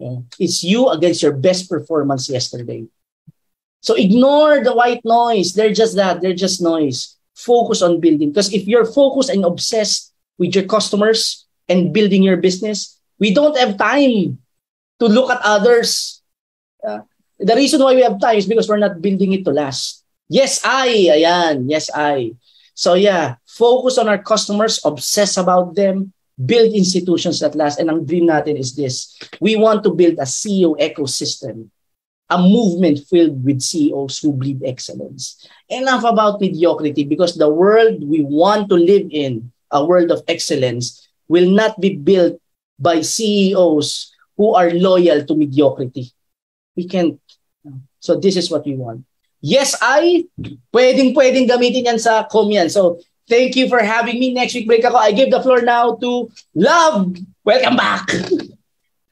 [0.00, 0.26] know?
[0.38, 2.84] It's you against your best performance yesterday.
[3.86, 5.54] So ignore the white noise.
[5.54, 6.18] They're just that.
[6.18, 7.14] They're just noise.
[7.38, 8.34] Focus on building.
[8.34, 10.10] Because if you're focused and obsessed
[10.42, 14.38] with your customers, and building your business, we don't have time
[14.98, 16.22] to look at others.
[16.82, 17.00] Uh,
[17.38, 20.04] the reason why we have time is because we're not building it to last.
[20.28, 20.88] Yes, I.
[20.88, 21.66] Ayan.
[21.68, 22.34] Yes, I.
[22.74, 26.12] So yeah, focus on our customers, obsess about them,
[26.44, 27.78] build institutions that last.
[27.78, 29.16] And ang dream natin is this.
[29.40, 31.70] We want to build a CEO ecosystem,
[32.28, 35.46] a movement filled with CEOs who bleed excellence.
[35.68, 41.06] Enough about mediocrity because the world we want to live in, a world of excellence,
[41.28, 42.40] will not be built
[42.78, 46.12] by CEOs who are loyal to mediocrity.
[46.76, 47.20] We can't.
[48.00, 49.04] So this is what we want.
[49.40, 50.26] Yes, I,
[50.74, 52.68] pwedeng pwedeng gamitin yan sa com yan.
[52.70, 52.98] So
[53.28, 54.34] thank you for having me.
[54.34, 54.96] Next week break ako.
[54.98, 57.16] I give the floor now to Love.
[57.44, 58.10] Welcome back.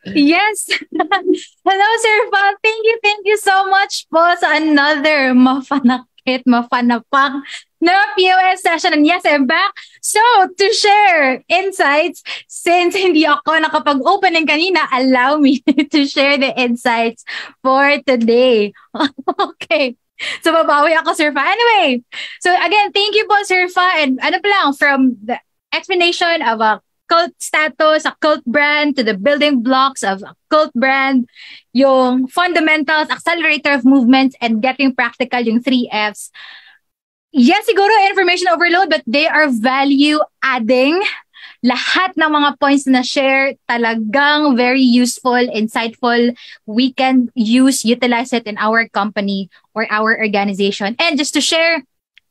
[0.07, 0.69] Yes.
[1.65, 2.53] Hello, Sir Val.
[2.61, 7.41] Thank you, thank you so much po sa another mafanakit, mafanapang
[7.81, 8.93] na POS session.
[8.93, 9.73] And yes, I'm back.
[10.05, 17.25] So, to share insights, since hindi ako nakapag-opening kanina, allow me to share the insights
[17.65, 18.77] for today.
[19.41, 19.97] okay.
[20.45, 21.49] So, babawi ako, Sir Fa.
[21.49, 22.05] Anyway,
[22.45, 24.05] so again, thank you po, Sir Fa.
[24.05, 25.41] And ano pa lang, from the
[25.73, 30.73] explanation of a cult status, a cult brand, to the building blocks of a cult
[30.75, 31.29] brand,
[31.73, 36.31] yung fundamentals, accelerator of movements, and getting practical, yung three Fs
[37.35, 41.03] yes, siguro information overload, but they are value adding.
[41.67, 46.33] Lahat ng mga points na share talagang very useful, insightful.
[46.65, 50.95] We can use, utilize it in our company or our organization.
[51.01, 51.83] And just to share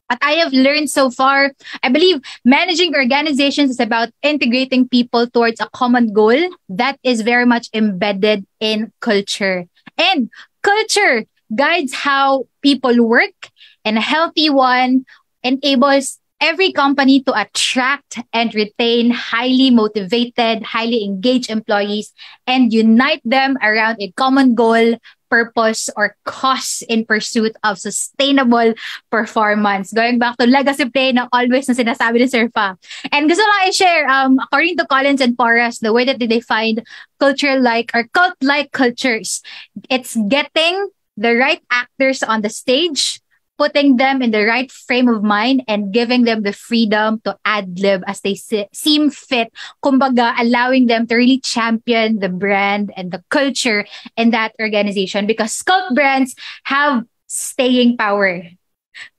[0.10, 1.51] what I have learned so far,
[1.82, 7.45] I believe managing organizations is about integrating people towards a common goal that is very
[7.45, 9.66] much embedded in culture.
[9.97, 10.30] And
[10.62, 11.26] culture
[11.56, 13.49] guides how people work
[13.86, 15.06] and a healthy one
[15.43, 22.12] enables every company to attract and retain highly motivated, highly engaged employees
[22.45, 24.97] and unite them around a common goal,
[25.34, 28.77] purpose, or cause in pursuit of sustainable
[29.09, 29.89] performance.
[29.89, 32.77] Going back to legacy play na always na sinasabi ni Sir Fa.
[33.09, 36.86] And gusto lang i-share, um, according to Collins and Porras, the way that they define
[37.17, 39.41] culture-like or cult-like cultures,
[39.89, 43.22] it's getting the right actors on the stage,
[43.58, 47.80] putting them in the right frame of mind and giving them the freedom to ad
[47.80, 49.54] lib as they se- seem fit.
[49.84, 53.86] Kumbaga, allowing them to really champion the brand and the culture
[54.18, 58.43] in that organization because cult brands have staying power.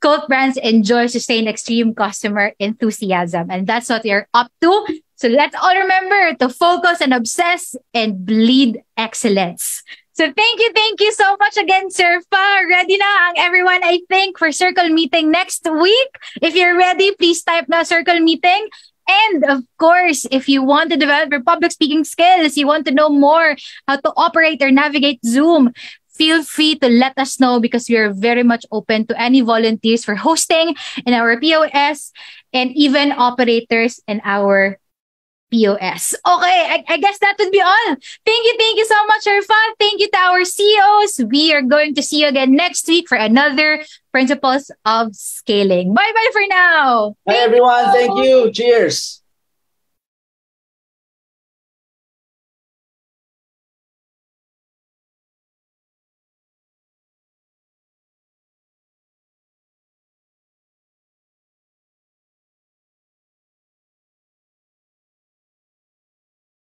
[0.01, 4.87] Cult brands enjoy sustained extreme customer enthusiasm, and that's what they're up to.
[5.17, 9.83] So let's all remember to focus and obsess and bleed excellence.
[10.15, 12.23] So thank you, thank you so much again, Sir.
[12.31, 16.11] Ready na ang everyone, I think, for circle meeting next week.
[16.41, 18.71] If you're ready, please type na circle meeting.
[19.11, 22.95] And of course, if you want to develop your public speaking skills, you want to
[22.95, 23.59] know more
[23.89, 25.75] how to operate or navigate Zoom,
[26.15, 30.07] feel free to let us know because we are very much open to any volunteers
[30.07, 32.15] for hosting in our POS
[32.55, 34.79] and even operators in our
[35.55, 36.15] POS.
[36.27, 37.97] Okay, I, I guess that would be all.
[38.27, 39.69] Thank you, thank you so much, Irfan.
[39.79, 41.21] Thank you to our CEOs.
[41.31, 45.95] We are going to see you again next week for another Principles of Scaling.
[45.95, 47.17] Bye-bye for now.
[47.25, 47.93] Bye, everyone.
[47.93, 48.51] Thank you.
[48.53, 49.24] Cheers.